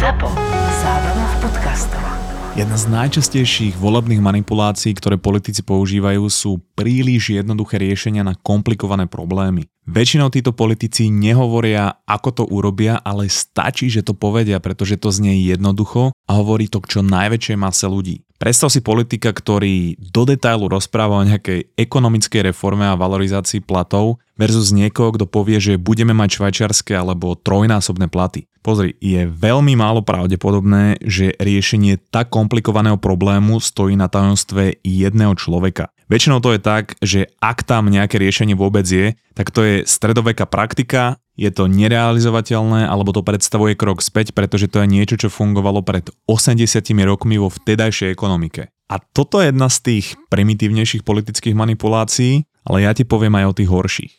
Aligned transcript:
ZAPO. 0.00 0.32
Zábrná 0.80 1.26
v 1.28 1.36
podcastov. 1.44 2.00
Jedna 2.56 2.72
z 2.80 2.88
najčastejších 2.88 3.76
volebných 3.76 4.24
manipulácií, 4.24 4.96
ktoré 4.96 5.20
politici 5.20 5.60
používajú, 5.60 6.24
sú 6.32 6.56
príliš 6.72 7.36
jednoduché 7.36 7.76
riešenia 7.76 8.24
na 8.24 8.32
komplikované 8.32 9.04
problémy. 9.04 9.68
Väčšinou 9.84 10.32
títo 10.32 10.56
politici 10.56 11.12
nehovoria, 11.12 12.00
ako 12.08 12.28
to 12.32 12.44
urobia, 12.48 12.96
ale 12.96 13.28
stačí, 13.28 13.92
že 13.92 14.00
to 14.00 14.16
povedia, 14.16 14.56
pretože 14.56 14.96
to 14.96 15.12
znie 15.12 15.36
jednoducho 15.44 16.16
a 16.16 16.30
hovorí 16.32 16.72
to 16.72 16.80
k 16.80 16.96
čo 16.96 17.00
najväčšej 17.04 17.60
mase 17.60 17.84
ľudí. 17.84 18.24
Predstav 18.40 18.72
si 18.72 18.80
politika, 18.80 19.36
ktorý 19.36 20.00
do 20.00 20.24
detailu 20.24 20.64
rozpráva 20.72 21.20
o 21.20 21.28
nejakej 21.28 21.76
ekonomickej 21.76 22.48
reforme 22.48 22.88
a 22.88 22.96
valorizácii 22.96 23.60
platov 23.60 24.16
versus 24.40 24.72
niekoho, 24.72 25.12
kto 25.12 25.28
povie, 25.28 25.60
že 25.60 25.76
budeme 25.76 26.16
mať 26.16 26.40
švajčiarske 26.40 26.96
alebo 26.96 27.36
trojnásobné 27.36 28.08
platy. 28.08 28.48
Pozri, 28.64 28.96
je 28.96 29.28
veľmi 29.28 29.76
málo 29.76 30.00
pravdepodobné, 30.00 31.04
že 31.04 31.36
riešenie 31.36 32.00
tak 32.08 32.32
komplikovaného 32.32 32.96
problému 32.96 33.60
stojí 33.60 33.92
na 33.92 34.08
tajomstve 34.08 34.80
jedného 34.88 35.36
človeka. 35.36 35.92
Väčšinou 36.10 36.42
to 36.42 36.50
je 36.50 36.60
tak, 36.60 36.98
že 36.98 37.30
ak 37.38 37.62
tam 37.62 37.86
nejaké 37.86 38.18
riešenie 38.18 38.58
vôbec 38.58 38.82
je, 38.82 39.14
tak 39.38 39.54
to 39.54 39.62
je 39.62 39.74
stredoveká 39.86 40.42
praktika, 40.42 41.22
je 41.38 41.46
to 41.54 41.70
nerealizovateľné 41.70 42.90
alebo 42.90 43.14
to 43.14 43.22
predstavuje 43.22 43.78
krok 43.78 44.02
späť, 44.02 44.34
pretože 44.34 44.66
to 44.66 44.82
je 44.82 44.90
niečo, 44.90 45.14
čo 45.14 45.30
fungovalo 45.30 45.86
pred 45.86 46.10
80 46.26 46.66
rokmi 47.06 47.38
vo 47.38 47.46
vtedajšej 47.46 48.10
ekonomike. 48.10 48.74
A 48.90 48.98
toto 48.98 49.38
je 49.38 49.54
jedna 49.54 49.70
z 49.70 49.78
tých 49.86 50.06
primitívnejších 50.34 51.06
politických 51.06 51.54
manipulácií, 51.54 52.42
ale 52.66 52.82
ja 52.82 52.90
ti 52.90 53.06
poviem 53.06 53.38
aj 53.38 53.46
o 53.46 53.56
tých 53.56 53.70
horších. 53.70 54.12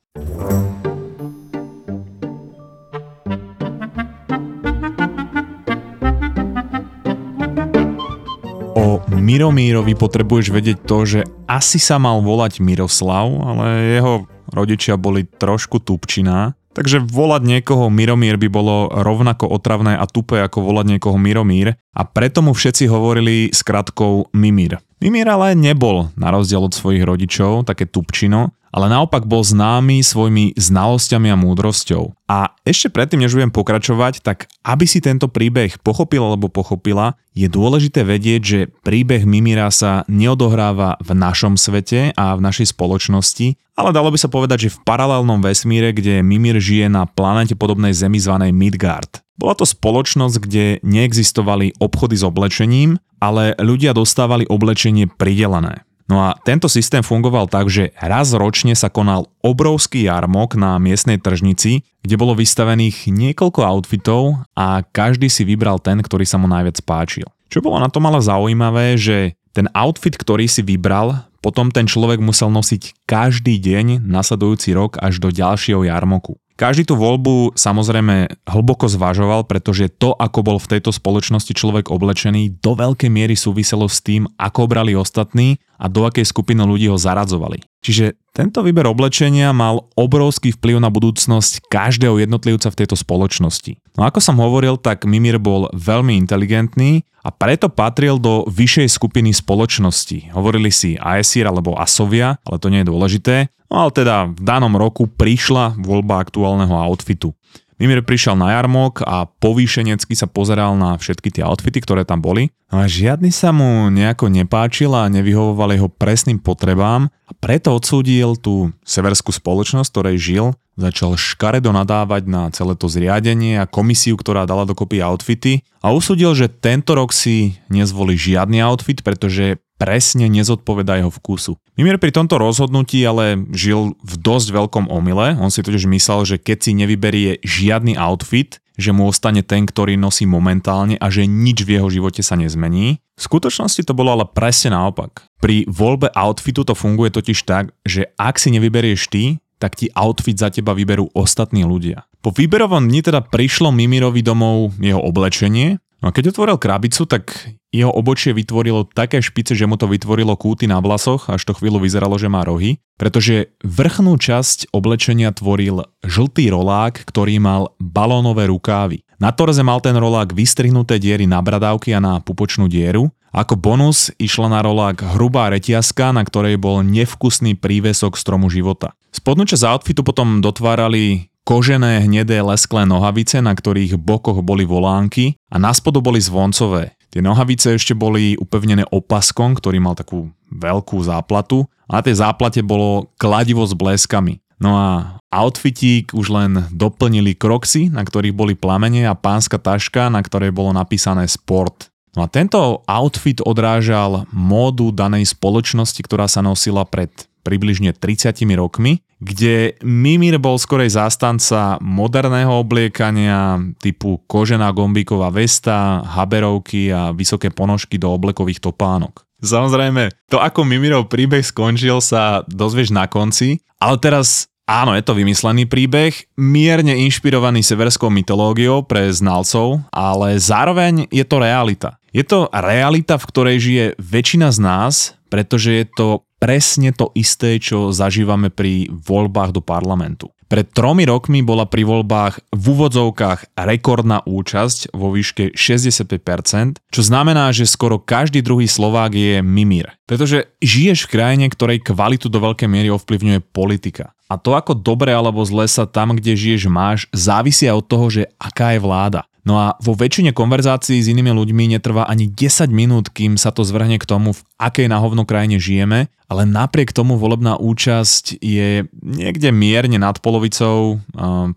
Miromírovi 9.22 9.94
potrebuješ 9.94 10.50
vedieť 10.50 10.78
to, 10.82 10.98
že 11.06 11.20
asi 11.46 11.78
sa 11.78 12.02
mal 12.02 12.26
volať 12.26 12.58
Miroslav, 12.58 13.30
ale 13.46 13.96
jeho 14.02 14.26
rodičia 14.50 14.98
boli 14.98 15.30
trošku 15.30 15.78
tupčiná 15.80 16.58
Takže 16.72 17.04
volať 17.04 17.44
niekoho 17.44 17.92
Miromír 17.92 18.40
by 18.40 18.48
bolo 18.48 18.88
rovnako 18.88 19.52
otravné 19.52 20.00
a 20.00 20.08
tupé 20.08 20.40
ako 20.40 20.64
volať 20.64 20.96
niekoho 20.96 21.20
Miromír 21.20 21.76
a 21.76 22.02
preto 22.08 22.40
mu 22.40 22.56
všetci 22.56 22.88
hovorili 22.88 23.52
skratkou 23.52 24.32
Mimír. 24.32 24.80
Mimír 25.02 25.26
ale 25.34 25.58
nebol, 25.58 26.14
na 26.14 26.30
rozdiel 26.30 26.62
od 26.62 26.78
svojich 26.78 27.02
rodičov, 27.02 27.66
také 27.66 27.90
tupčino, 27.90 28.54
ale 28.70 28.86
naopak 28.86 29.26
bol 29.26 29.42
známy 29.42 30.06
svojimi 30.06 30.54
znalosťami 30.54 31.34
a 31.34 31.42
múdrosťou. 31.42 32.14
A 32.30 32.54
ešte 32.62 32.94
predtým, 32.94 33.26
než 33.26 33.34
budem 33.34 33.50
pokračovať, 33.50 34.22
tak 34.22 34.46
aby 34.62 34.86
si 34.86 35.02
tento 35.02 35.26
príbeh 35.26 35.82
pochopil 35.82 36.22
alebo 36.22 36.54
pochopila, 36.54 37.18
je 37.34 37.50
dôležité 37.50 38.06
vedieť, 38.06 38.42
že 38.46 38.60
príbeh 38.86 39.26
Mimira 39.26 39.74
sa 39.74 40.06
neodohráva 40.06 41.02
v 41.02 41.18
našom 41.18 41.58
svete 41.58 42.14
a 42.14 42.38
v 42.38 42.46
našej 42.46 42.70
spoločnosti, 42.70 43.58
ale 43.74 43.90
dalo 43.98 44.14
by 44.14 44.22
sa 44.22 44.30
povedať, 44.30 44.70
že 44.70 44.74
v 44.78 44.86
paralelnom 44.86 45.42
vesmíre, 45.42 45.98
kde 45.98 46.22
Mimir 46.22 46.62
žije 46.62 46.94
na 46.94 47.10
planete 47.10 47.58
podobnej 47.58 47.98
Zemi 47.98 48.22
zvanej 48.22 48.54
Midgard. 48.54 49.26
Bola 49.34 49.58
to 49.58 49.66
spoločnosť, 49.66 50.36
kde 50.46 50.66
neexistovali 50.86 51.82
obchody 51.82 52.14
s 52.14 52.22
oblečením, 52.22 53.02
ale 53.22 53.54
ľudia 53.62 53.94
dostávali 53.94 54.50
oblečenie 54.50 55.06
pridelené. 55.06 55.86
No 56.12 56.20
a 56.20 56.36
tento 56.44 56.68
systém 56.68 57.00
fungoval 57.00 57.48
tak, 57.48 57.72
že 57.72 57.96
raz 57.96 58.36
ročne 58.36 58.76
sa 58.76 58.92
konal 58.92 59.32
obrovský 59.40 60.12
jarmok 60.12 60.60
na 60.60 60.76
miestnej 60.76 61.16
tržnici, 61.16 61.88
kde 62.04 62.20
bolo 62.20 62.36
vystavených 62.36 63.08
niekoľko 63.08 63.64
outfitov 63.64 64.44
a 64.52 64.84
každý 64.84 65.32
si 65.32 65.48
vybral 65.48 65.80
ten, 65.80 66.04
ktorý 66.04 66.28
sa 66.28 66.36
mu 66.36 66.52
najviac 66.52 66.84
páčil. 66.84 67.32
Čo 67.48 67.64
bolo 67.64 67.80
na 67.80 67.88
tom 67.88 68.04
ale 68.12 68.20
zaujímavé, 68.20 69.00
že 69.00 69.40
ten 69.56 69.72
outfit, 69.72 70.12
ktorý 70.12 70.52
si 70.52 70.60
vybral, 70.64 71.32
potom 71.40 71.72
ten 71.72 71.88
človek 71.88 72.20
musel 72.20 72.52
nosiť 72.52 73.08
každý 73.08 73.56
deň 73.64 74.04
nasledujúci 74.04 74.76
rok 74.76 75.00
až 75.00 75.24
do 75.24 75.32
ďalšieho 75.32 75.88
jarmoku. 75.88 76.36
Každý 76.62 76.86
tú 76.86 76.94
voľbu 76.94 77.58
samozrejme 77.58 78.46
hlboko 78.46 78.86
zvažoval, 78.86 79.50
pretože 79.50 79.90
to, 79.98 80.14
ako 80.14 80.46
bol 80.46 80.58
v 80.62 80.78
tejto 80.78 80.94
spoločnosti 80.94 81.58
človek 81.58 81.90
oblečený, 81.90 82.62
do 82.62 82.78
veľkej 82.78 83.10
miery 83.10 83.34
súviselo 83.34 83.90
s 83.90 83.98
tým, 84.06 84.30
ako 84.38 84.70
obrali 84.70 84.94
ostatní 84.94 85.58
a 85.82 85.90
do 85.90 86.06
akej 86.06 86.30
skupiny 86.30 86.62
ľudí 86.62 86.86
ho 86.94 87.02
zaradzovali. 87.02 87.66
Čiže 87.82 88.14
tento 88.38 88.62
výber 88.62 88.86
oblečenia 88.86 89.50
mal 89.50 89.90
obrovský 89.98 90.54
vplyv 90.54 90.78
na 90.78 90.94
budúcnosť 90.94 91.66
každého 91.66 92.22
jednotlivca 92.22 92.70
v 92.70 92.78
tejto 92.78 92.94
spoločnosti. 92.94 93.82
No 93.98 94.06
ako 94.06 94.22
som 94.22 94.38
hovoril, 94.38 94.78
tak 94.78 95.10
Mimir 95.10 95.42
bol 95.42 95.66
veľmi 95.74 96.14
inteligentný 96.22 97.02
a 97.26 97.34
preto 97.34 97.74
patril 97.74 98.22
do 98.22 98.46
vyššej 98.46 98.88
skupiny 98.94 99.34
spoločnosti. 99.34 100.38
Hovorili 100.38 100.70
si 100.70 100.94
Aesir 101.02 101.50
alebo 101.50 101.74
Asovia, 101.74 102.38
ale 102.46 102.58
to 102.62 102.70
nie 102.70 102.86
je 102.86 102.90
dôležité. 102.94 103.36
No 103.72 103.88
ale 103.88 103.92
teda 103.96 104.30
v 104.30 104.42
danom 104.44 104.76
roku 104.78 105.10
prišla 105.10 105.80
voľba 105.80 106.22
aktuálneho 106.22 106.76
outfitu. 106.76 107.34
Mimir 107.82 108.06
prišiel 108.06 108.38
na 108.38 108.54
jarmok 108.54 109.02
a 109.02 109.26
povýšenecky 109.26 110.14
sa 110.14 110.30
pozeral 110.30 110.78
na 110.78 111.02
všetky 111.02 111.34
tie 111.34 111.42
outfity, 111.42 111.82
ktoré 111.82 112.06
tam 112.06 112.22
boli. 112.22 112.54
No 112.70 112.78
a 112.78 112.86
žiadny 112.86 113.34
sa 113.34 113.50
mu 113.50 113.90
nejako 113.90 114.30
nepáčil 114.30 114.94
a 114.94 115.10
nevyhovoval 115.10 115.74
jeho 115.74 115.90
presným 115.90 116.38
potrebám 116.38 117.10
a 117.26 117.32
preto 117.34 117.74
odsúdil 117.74 118.38
tú 118.38 118.70
severskú 118.86 119.34
spoločnosť, 119.34 119.90
ktorej 119.90 120.18
žil, 120.22 120.46
začal 120.78 121.18
škaredo 121.18 121.74
nadávať 121.74 122.30
na 122.30 122.54
celé 122.54 122.78
to 122.78 122.86
zriadenie 122.86 123.58
a 123.58 123.66
komisiu, 123.66 124.14
ktorá 124.14 124.46
dala 124.46 124.70
dokopy 124.70 125.02
outfity 125.02 125.66
a 125.82 125.90
usúdil, 125.90 126.38
že 126.38 126.54
tento 126.54 126.94
rok 126.94 127.10
si 127.10 127.58
nezvolí 127.74 128.14
žiadny 128.14 128.62
outfit, 128.62 129.02
pretože 129.02 129.58
presne 129.82 130.30
nezodpovedá 130.30 131.02
jeho 131.02 131.10
vkusu. 131.10 131.58
Mimir 131.74 131.98
pri 131.98 132.14
tomto 132.14 132.38
rozhodnutí 132.38 133.02
ale 133.02 133.42
žil 133.50 133.98
v 133.98 134.14
dosť 134.22 134.54
veľkom 134.54 134.86
omyle. 134.94 135.34
On 135.42 135.50
si 135.50 135.66
totiž 135.66 135.90
myslel, 135.90 136.22
že 136.30 136.38
keď 136.38 136.58
si 136.62 136.72
nevyberie 136.78 137.42
žiadny 137.42 137.98
outfit, 137.98 138.62
že 138.78 138.94
mu 138.94 139.10
ostane 139.10 139.42
ten, 139.42 139.66
ktorý 139.66 139.98
nosí 139.98 140.30
momentálne 140.30 141.02
a 141.02 141.10
že 141.10 141.26
nič 141.26 141.66
v 141.66 141.82
jeho 141.82 141.90
živote 141.90 142.22
sa 142.22 142.38
nezmení. 142.38 143.02
V 143.18 143.22
skutočnosti 143.26 143.82
to 143.82 143.98
bolo 143.98 144.14
ale 144.14 144.30
presne 144.30 144.78
naopak. 144.78 145.26
Pri 145.42 145.66
voľbe 145.66 146.14
outfitu 146.14 146.62
to 146.62 146.78
funguje 146.78 147.10
totiž 147.10 147.42
tak, 147.50 147.74
že 147.82 148.14
ak 148.22 148.38
si 148.38 148.54
nevyberieš 148.54 149.10
ty, 149.10 149.42
tak 149.58 149.78
ti 149.78 149.90
outfit 149.98 150.38
za 150.38 150.54
teba 150.54 150.78
vyberú 150.78 151.10
ostatní 151.14 151.66
ľudia. 151.66 152.06
Po 152.22 152.30
výberovom 152.34 152.86
dni 152.86 153.02
teda 153.02 153.22
prišlo 153.26 153.74
Mimirovi 153.74 154.22
domov 154.22 154.78
jeho 154.78 155.02
oblečenie 155.02 155.82
No 156.02 156.10
a 156.10 156.14
keď 156.14 156.34
otvoril 156.34 156.58
krabicu, 156.58 157.06
tak 157.06 157.30
jeho 157.72 157.92
obočie 157.92 158.36
vytvorilo 158.36 158.84
také 158.92 159.24
špice, 159.24 159.56
že 159.56 159.64
mu 159.64 159.80
to 159.80 159.88
vytvorilo 159.88 160.36
kúty 160.36 160.68
na 160.68 160.84
vlasoch, 160.84 161.32
až 161.32 161.48
to 161.48 161.56
chvíľu 161.56 161.80
vyzeralo, 161.80 162.20
že 162.20 162.28
má 162.28 162.44
rohy, 162.44 162.84
pretože 163.00 163.56
vrchnú 163.64 164.20
časť 164.20 164.76
oblečenia 164.76 165.32
tvoril 165.32 165.88
žltý 166.04 166.52
rolák, 166.52 167.08
ktorý 167.08 167.40
mal 167.40 167.72
balónové 167.80 168.52
rukávy. 168.52 169.08
Na 169.24 169.32
torze 169.32 169.64
mal 169.64 169.80
ten 169.80 169.96
rolák 169.96 170.36
vystrihnuté 170.36 171.00
diery 171.00 171.24
na 171.26 171.40
bradávky 171.40 171.96
a 171.96 172.04
na 172.04 172.20
pupočnú 172.20 172.68
dieru. 172.68 173.08
Ako 173.32 173.56
bonus 173.56 174.12
išla 174.20 174.52
na 174.52 174.60
rolák 174.60 175.16
hrubá 175.16 175.48
reťazka, 175.56 176.12
na 176.12 176.28
ktorej 176.28 176.60
bol 176.60 176.84
nevkusný 176.84 177.56
prívesok 177.56 178.20
stromu 178.20 178.52
života. 178.52 178.92
Spodnú 179.16 179.48
časť 179.48 179.64
outfitu 179.64 180.04
potom 180.04 180.44
dotvárali 180.44 181.32
kožené 181.48 182.04
hnedé 182.04 182.44
lesklé 182.44 182.84
nohavice, 182.84 183.40
na 183.40 183.56
ktorých 183.56 183.96
bokoch 183.96 184.44
boli 184.44 184.68
volánky 184.68 185.40
a 185.48 185.56
na 185.56 185.72
spodu 185.72 186.04
boli 186.04 186.20
zvoncové. 186.20 187.00
Tie 187.12 187.20
nohavice 187.20 187.76
ešte 187.76 187.92
boli 187.92 188.40
upevnené 188.40 188.88
opaskom, 188.88 189.52
ktorý 189.60 189.84
mal 189.84 190.00
takú 190.00 190.32
veľkú 190.48 190.96
záplatu 191.04 191.68
a 191.92 192.00
na 192.00 192.02
tej 192.08 192.24
záplate 192.24 192.64
bolo 192.64 193.12
kladivo 193.20 193.68
s 193.68 193.76
bleskami. 193.76 194.40
No 194.64 194.80
a 194.80 195.20
outfitík 195.28 196.16
už 196.16 196.32
len 196.32 196.52
doplnili 196.72 197.36
kroxy, 197.36 197.92
na 197.92 198.08
ktorých 198.08 198.32
boli 198.32 198.54
plamene 198.56 199.04
a 199.10 199.18
pánska 199.18 199.60
taška, 199.60 200.08
na 200.08 200.24
ktorej 200.24 200.56
bolo 200.56 200.72
napísané 200.72 201.28
sport. 201.28 201.91
No 202.12 202.26
a 202.26 202.28
tento 202.28 202.84
outfit 202.88 203.40
odrážal 203.40 204.28
módu 204.36 204.92
danej 204.92 205.32
spoločnosti, 205.32 206.00
ktorá 206.04 206.28
sa 206.28 206.44
nosila 206.44 206.84
pred 206.84 207.08
približne 207.42 207.96
30 207.98 208.38
rokmi, 208.54 209.02
kde 209.22 209.78
Mimir 209.82 210.38
bol 210.42 210.58
skorej 210.58 210.94
zástanca 210.94 211.78
moderného 211.82 212.54
obliekania 212.58 213.62
typu 213.82 214.22
kožená 214.26 214.70
gombíková 214.74 215.30
vesta, 215.34 216.02
haberovky 216.06 216.90
a 216.94 217.14
vysoké 217.14 217.50
ponožky 217.50 217.98
do 217.98 218.14
oblekových 218.14 218.62
topánok. 218.62 219.26
Samozrejme, 219.42 220.14
to 220.30 220.38
ako 220.38 220.62
Mimirov 220.62 221.10
príbeh 221.10 221.42
skončil 221.42 221.98
sa 221.98 222.46
dozvieš 222.46 222.94
na 222.94 223.10
konci, 223.10 223.62
ale 223.82 223.98
teraz 223.98 224.52
Áno, 224.72 224.96
je 224.96 225.04
to 225.04 225.18
vymyslený 225.18 225.68
príbeh, 225.68 226.16
mierne 226.40 226.96
inšpirovaný 227.04 227.60
severskou 227.60 228.08
mytológiou 228.08 228.88
pre 228.88 229.12
znalcov, 229.12 229.84
ale 229.92 230.40
zároveň 230.40 231.12
je 231.12 231.28
to 231.28 231.44
realita. 231.44 232.00
Je 232.12 232.28
to 232.28 232.52
realita, 232.52 233.16
v 233.16 233.28
ktorej 233.32 233.58
žije 233.64 233.86
väčšina 233.96 234.52
z 234.52 234.60
nás, 234.60 234.96
pretože 235.32 235.72
je 235.72 235.86
to 235.88 236.08
presne 236.44 236.92
to 236.92 237.08
isté, 237.16 237.56
čo 237.56 237.96
zažívame 237.96 238.52
pri 238.52 238.92
voľbách 238.92 239.56
do 239.56 239.64
parlamentu. 239.64 240.28
Pred 240.52 240.76
tromi 240.76 241.08
rokmi 241.08 241.40
bola 241.40 241.64
pri 241.64 241.88
voľbách 241.88 242.52
v 242.52 242.66
úvodzovkách 242.76 243.56
rekordná 243.56 244.20
účasť 244.28 244.92
vo 244.92 245.16
výške 245.16 245.56
65%, 245.56 246.84
čo 246.92 247.02
znamená, 247.08 247.56
že 247.56 247.64
skoro 247.64 247.96
každý 248.04 248.44
druhý 248.44 248.68
Slovák 248.68 249.16
je 249.16 249.40
mimír. 249.40 249.96
Pretože 250.04 250.52
žiješ 250.60 251.08
v 251.08 251.12
krajine, 251.16 251.48
ktorej 251.48 251.80
kvalitu 251.80 252.28
do 252.28 252.44
veľkej 252.44 252.68
miery 252.68 252.92
ovplyvňuje 252.92 253.40
politika. 253.56 254.12
A 254.28 254.36
to, 254.36 254.52
ako 254.52 254.76
dobre 254.76 255.16
alebo 255.16 255.40
zle 255.48 255.64
sa 255.72 255.88
tam, 255.88 256.20
kde 256.20 256.36
žiješ, 256.36 256.68
máš, 256.68 257.08
závisia 257.16 257.72
od 257.72 257.88
toho, 257.88 258.12
že 258.12 258.28
aká 258.36 258.76
je 258.76 258.84
vláda. 258.84 259.24
No 259.42 259.58
a 259.58 259.74
vo 259.82 259.98
väčšine 259.98 260.38
konverzácií 260.38 261.02
s 261.02 261.10
inými 261.10 261.34
ľuďmi 261.34 261.74
netrvá 261.78 262.06
ani 262.06 262.30
10 262.30 262.70
minút, 262.70 263.10
kým 263.10 263.42
sa 263.42 263.50
to 263.50 263.66
zvrhne 263.66 263.98
k 263.98 264.06
tomu, 264.06 264.38
v 264.38 264.42
akej 264.62 264.86
na 264.86 265.02
hovno 265.02 265.26
krajine 265.26 265.58
žijeme, 265.58 266.14
ale 266.30 266.46
napriek 266.46 266.94
tomu 266.94 267.18
volebná 267.18 267.58
účasť 267.58 268.38
je 268.38 268.86
niekde 269.02 269.50
mierne 269.50 269.98
nad 269.98 270.22
polovicou, 270.22 271.02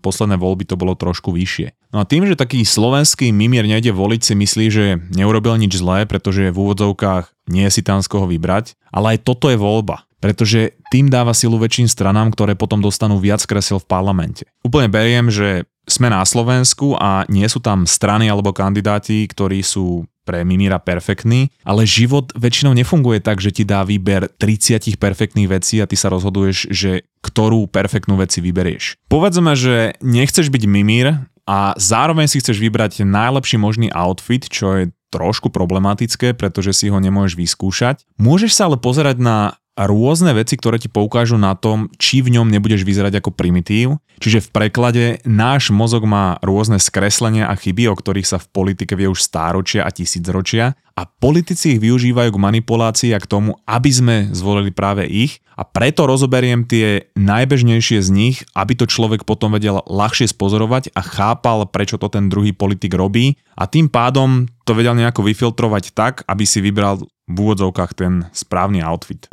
posledné 0.01 0.35
voľby 0.41 0.65
to 0.65 0.75
bolo 0.75 0.97
trošku 0.97 1.29
vyššie. 1.29 1.77
No 1.93 2.01
a 2.01 2.09
tým, 2.09 2.25
že 2.27 2.35
taký 2.35 2.65
slovenský 2.65 3.29
mimier 3.31 3.63
nejde 3.63 3.93
voliť, 3.93 4.21
si 4.25 4.33
myslí, 4.35 4.65
že 4.67 4.85
neurobil 5.15 5.55
nič 5.55 5.79
zlé, 5.79 6.03
pretože 6.09 6.51
v 6.51 6.57
úvodzovkách 6.57 7.31
nie 7.53 7.69
je 7.69 7.79
si 7.79 7.81
tam 7.85 8.01
z 8.01 8.09
koho 8.09 8.25
vybrať, 8.27 8.75
ale 8.89 9.15
aj 9.15 9.23
toto 9.23 9.53
je 9.53 9.61
voľba 9.61 10.03
pretože 10.25 10.73
tým 10.89 11.05
dáva 11.05 11.37
silu 11.37 11.61
väčším 11.61 11.85
stranám, 11.85 12.33
ktoré 12.33 12.57
potom 12.57 12.81
dostanú 12.81 13.21
viac 13.21 13.45
kresel 13.45 13.77
v 13.77 13.85
parlamente. 13.85 14.49
Úplne 14.65 14.89
beriem, 14.89 15.29
že 15.29 15.69
sme 15.85 16.09
na 16.09 16.25
Slovensku 16.25 16.97
a 16.97 17.23
nie 17.29 17.45
sú 17.45 17.61
tam 17.61 17.85
strany 17.85 18.29
alebo 18.29 18.53
kandidáti, 18.53 19.25
ktorí 19.29 19.61
sú 19.61 20.05
pre 20.25 20.41
Mimíra 20.41 20.81
perfektní, 20.81 21.53
ale 21.61 21.85
život 21.85 22.33
väčšinou 22.33 22.73
nefunguje 22.73 23.21
tak, 23.21 23.37
že 23.37 23.53
ti 23.53 23.61
dá 23.61 23.85
výber 23.85 24.25
30 24.41 24.97
perfektných 24.97 25.45
vecí 25.45 25.77
a 25.77 25.85
ty 25.85 25.93
sa 25.93 26.09
rozhoduješ, 26.09 26.73
že 26.73 27.05
ktorú 27.21 27.69
perfektnú 27.69 28.17
veci 28.17 28.41
vyberieš. 28.41 29.05
Povedzme, 29.05 29.53
že 29.53 29.93
nechceš 30.01 30.49
byť 30.49 30.63
Mimír 30.65 31.29
a 31.45 31.77
zároveň 31.77 32.25
si 32.25 32.41
chceš 32.41 32.57
vybrať 32.57 33.05
najlepší 33.05 33.61
možný 33.61 33.93
outfit, 33.93 34.49
čo 34.49 34.81
je 34.81 34.83
trošku 35.13 35.53
problematické, 35.53 36.33
pretože 36.33 36.73
si 36.73 36.89
ho 36.89 36.97
nemôžeš 36.97 37.37
vyskúšať. 37.37 38.03
Môžeš 38.17 38.51
sa 38.57 38.67
ale 38.67 38.81
pozerať 38.81 39.21
na 39.21 39.55
rôzne 39.75 40.31
veci, 40.31 40.55
ktoré 40.55 40.79
ti 40.79 40.87
poukážu 40.87 41.35
na 41.35 41.53
tom, 41.53 41.91
či 41.99 42.23
v 42.23 42.39
ňom 42.39 42.47
nebudeš 42.47 42.87
vyzerať 42.87 43.19
ako 43.19 43.35
primitív. 43.35 43.99
Čiže 44.23 44.47
v 44.47 44.51
preklade 44.55 45.05
náš 45.27 45.75
mozog 45.75 46.07
má 46.07 46.39
rôzne 46.39 46.79
skreslenia 46.79 47.51
a 47.51 47.59
chyby, 47.59 47.91
o 47.91 47.99
ktorých 47.99 48.27
sa 48.27 48.39
v 48.39 48.47
politike 48.55 48.95
vie 48.95 49.11
už 49.11 49.19
stáročia 49.19 49.83
a 49.83 49.91
tisícročia 49.91 50.79
a 50.95 51.03
politici 51.03 51.75
ich 51.75 51.83
využívajú 51.83 52.31
k 52.31 52.39
manipulácii 52.39 53.11
a 53.11 53.19
k 53.19 53.27
tomu, 53.27 53.59
aby 53.67 53.91
sme 53.91 54.15
zvolili 54.31 54.71
práve 54.71 55.03
ich 55.03 55.43
a 55.59 55.67
preto 55.67 56.07
rozoberiem 56.07 56.63
tie 56.63 57.11
najbežnejšie 57.19 57.99
z 57.99 58.09
nich, 58.15 58.37
aby 58.55 58.79
to 58.79 58.87
človek 58.87 59.27
potom 59.27 59.59
vedel 59.59 59.83
ľahšie 59.83 60.31
spozorovať 60.31 60.95
a 60.95 61.03
chápal, 61.03 61.67
prečo 61.67 61.99
to 61.99 62.07
ten 62.07 62.31
druhý 62.31 62.55
politik 62.55 62.95
robí 62.95 63.35
a 63.59 63.67
tým 63.67 63.91
pádom 63.91 64.47
to 64.63 64.71
vedel 64.71 64.95
nejako 64.95 65.27
vyfiltrovať 65.27 65.91
tak, 65.91 66.23
aby 66.31 66.47
si 66.47 66.63
vybral 66.63 67.03
v 67.27 67.35
úvodzovkách 67.35 67.91
ten 67.91 68.31
správny 68.31 68.79
outfit. 68.79 69.27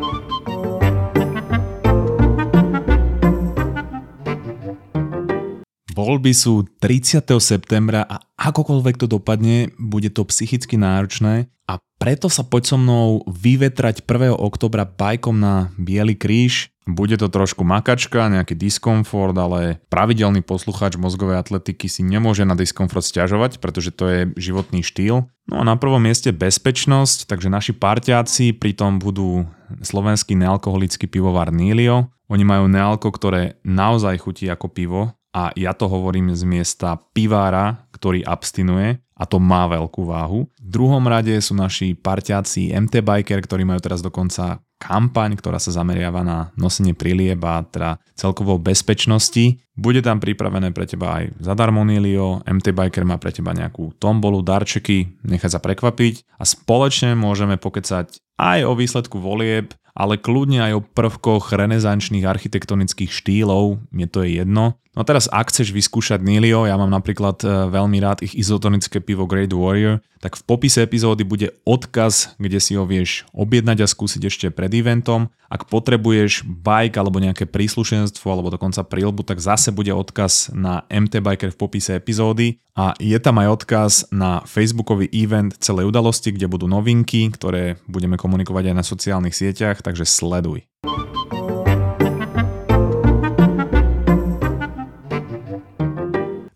Voľby 5.93 6.33
sú 6.33 6.65
30. 6.81 7.21
septembra 7.37 8.09
a 8.09 8.17
akokoľvek 8.41 8.97
to 8.97 9.07
dopadne, 9.13 9.77
bude 9.77 10.09
to 10.09 10.25
psychicky 10.25 10.81
náročné 10.81 11.53
a 11.69 11.77
preto 12.01 12.33
sa 12.33 12.49
poď 12.49 12.65
so 12.65 12.77
mnou 12.81 13.21
vyvetrať 13.29 14.01
1. 14.09 14.33
oktobra 14.33 14.89
bajkom 14.89 15.37
na 15.37 15.69
Bielý 15.77 16.17
kríž. 16.17 16.73
Bude 16.89 17.15
to 17.15 17.29
trošku 17.31 17.63
makačka, 17.63 18.27
nejaký 18.27 18.59
diskomfort, 18.59 19.37
ale 19.37 19.79
pravidelný 19.87 20.43
poslucháč 20.43 20.99
mozgovej 20.99 21.39
atletiky 21.39 21.87
si 21.87 22.03
nemôže 22.03 22.43
na 22.43 22.59
diskomfort 22.59 23.07
stiažovať, 23.07 23.63
pretože 23.63 23.95
to 23.95 24.05
je 24.09 24.21
životný 24.35 24.83
štýl. 24.83 25.31
No 25.47 25.55
a 25.61 25.63
na 25.63 25.79
prvom 25.79 26.03
mieste 26.03 26.35
bezpečnosť, 26.35 27.31
takže 27.31 27.53
naši 27.53 27.77
parťáci 27.77 28.57
pritom 28.59 28.99
budú 28.99 29.47
slovenský 29.79 30.35
nealkoholický 30.41 31.07
pivovar 31.07 31.55
Nilio. 31.55 32.11
Oni 32.33 32.43
majú 32.43 32.67
nealko, 32.67 33.13
ktoré 33.15 33.61
naozaj 33.63 34.25
chutí 34.25 34.51
ako 34.51 34.67
pivo, 34.73 35.15
a 35.33 35.51
ja 35.57 35.73
to 35.73 35.89
hovorím 35.89 36.37
z 36.37 36.45
miesta 36.45 37.01
pivára, 37.17 37.89
ktorý 37.97 38.21
abstinuje 38.23 39.01
a 39.17 39.25
to 39.25 39.41
má 39.41 39.65
veľkú 39.69 40.05
váhu. 40.05 40.49
V 40.61 40.69
druhom 40.69 41.05
rade 41.09 41.33
sú 41.41 41.57
naši 41.57 41.97
parťáci 41.97 42.73
MT 42.77 43.01
Biker, 43.01 43.41
ktorí 43.41 43.65
majú 43.65 43.81
teraz 43.81 44.05
dokonca 44.05 44.61
kampaň, 44.83 45.39
ktorá 45.39 45.63
sa 45.63 45.71
zameriava 45.71 46.27
na 46.27 46.51
nosenie 46.59 46.91
prilieb 46.91 47.39
a 47.47 47.63
teda 47.63 48.03
celkovo 48.19 48.59
bezpečnosti. 48.59 49.63
Bude 49.79 50.03
tam 50.03 50.19
pripravené 50.19 50.75
pre 50.75 50.91
teba 50.91 51.23
aj 51.23 51.39
zadarmo 51.39 51.87
Nilio, 51.87 52.43
MT 52.43 52.75
Biker 52.75 53.07
má 53.07 53.17
pre 53.17 53.31
teba 53.31 53.55
nejakú 53.55 53.95
tombolu, 54.03 54.43
darčeky, 54.43 55.23
nechať 55.23 55.51
sa 55.55 55.61
prekvapiť 55.63 56.27
a 56.35 56.43
spoločne 56.43 57.15
môžeme 57.15 57.57
pokecať 57.63 58.19
aj 58.43 58.59
o 58.67 58.75
výsledku 58.75 59.23
volieb, 59.23 59.71
ale 59.95 60.19
kľudne 60.19 60.67
aj 60.67 60.73
o 60.75 60.85
prvkoch 60.85 61.55
renesančných 61.55 62.27
architektonických 62.27 63.13
štýlov, 63.13 63.79
mne 63.95 64.07
to 64.11 64.27
je 64.27 64.43
jedno. 64.43 64.82
No 64.93 65.01
a 65.01 65.09
teraz 65.09 65.25
ak 65.33 65.49
chceš 65.49 65.73
vyskúšať 65.73 66.21
Nilio, 66.21 66.69
ja 66.69 66.77
mám 66.77 66.93
napríklad 66.93 67.41
e, 67.41 67.49
veľmi 67.73 67.97
rád 68.05 68.21
ich 68.21 68.37
izotonické 68.37 69.01
pivo 69.01 69.25
Great 69.25 69.49
Warrior, 69.49 70.05
tak 70.21 70.37
v 70.37 70.45
popise 70.45 70.85
epizódy 70.85 71.25
bude 71.25 71.49
odkaz, 71.65 72.37
kde 72.37 72.61
si 72.61 72.77
ho 72.77 72.85
vieš 72.85 73.25
objednať 73.33 73.83
a 73.83 73.89
skúsiť 73.89 74.23
ešte 74.29 74.47
pred 74.53 74.69
eventom. 74.77 75.33
Ak 75.49 75.65
potrebuješ 75.73 76.45
bike 76.45 77.01
alebo 77.01 77.25
nejaké 77.25 77.49
príslušenstvo 77.49 78.25
alebo 78.29 78.53
dokonca 78.53 78.85
prílbu, 78.85 79.25
tak 79.25 79.41
zase 79.41 79.73
bude 79.73 79.97
odkaz 79.97 80.53
na 80.53 80.85
MT 80.93 81.25
Biker 81.25 81.57
v 81.57 81.61
popise 81.61 81.97
epizódy 81.97 82.61
a 82.77 82.93
je 83.01 83.17
tam 83.17 83.41
aj 83.41 83.49
odkaz 83.49 83.93
na 84.13 84.45
facebookový 84.45 85.09
event 85.09 85.57
celej 85.57 85.89
udalosti, 85.89 86.37
kde 86.37 86.53
budú 86.53 86.69
novinky, 86.69 87.33
ktoré 87.33 87.81
budeme 87.89 88.21
komunikovať 88.21 88.73
aj 88.73 88.77
na 88.77 88.85
sociálnych 88.85 89.33
sieťach, 89.33 89.81
takže 89.81 90.05
sleduj. 90.05 90.69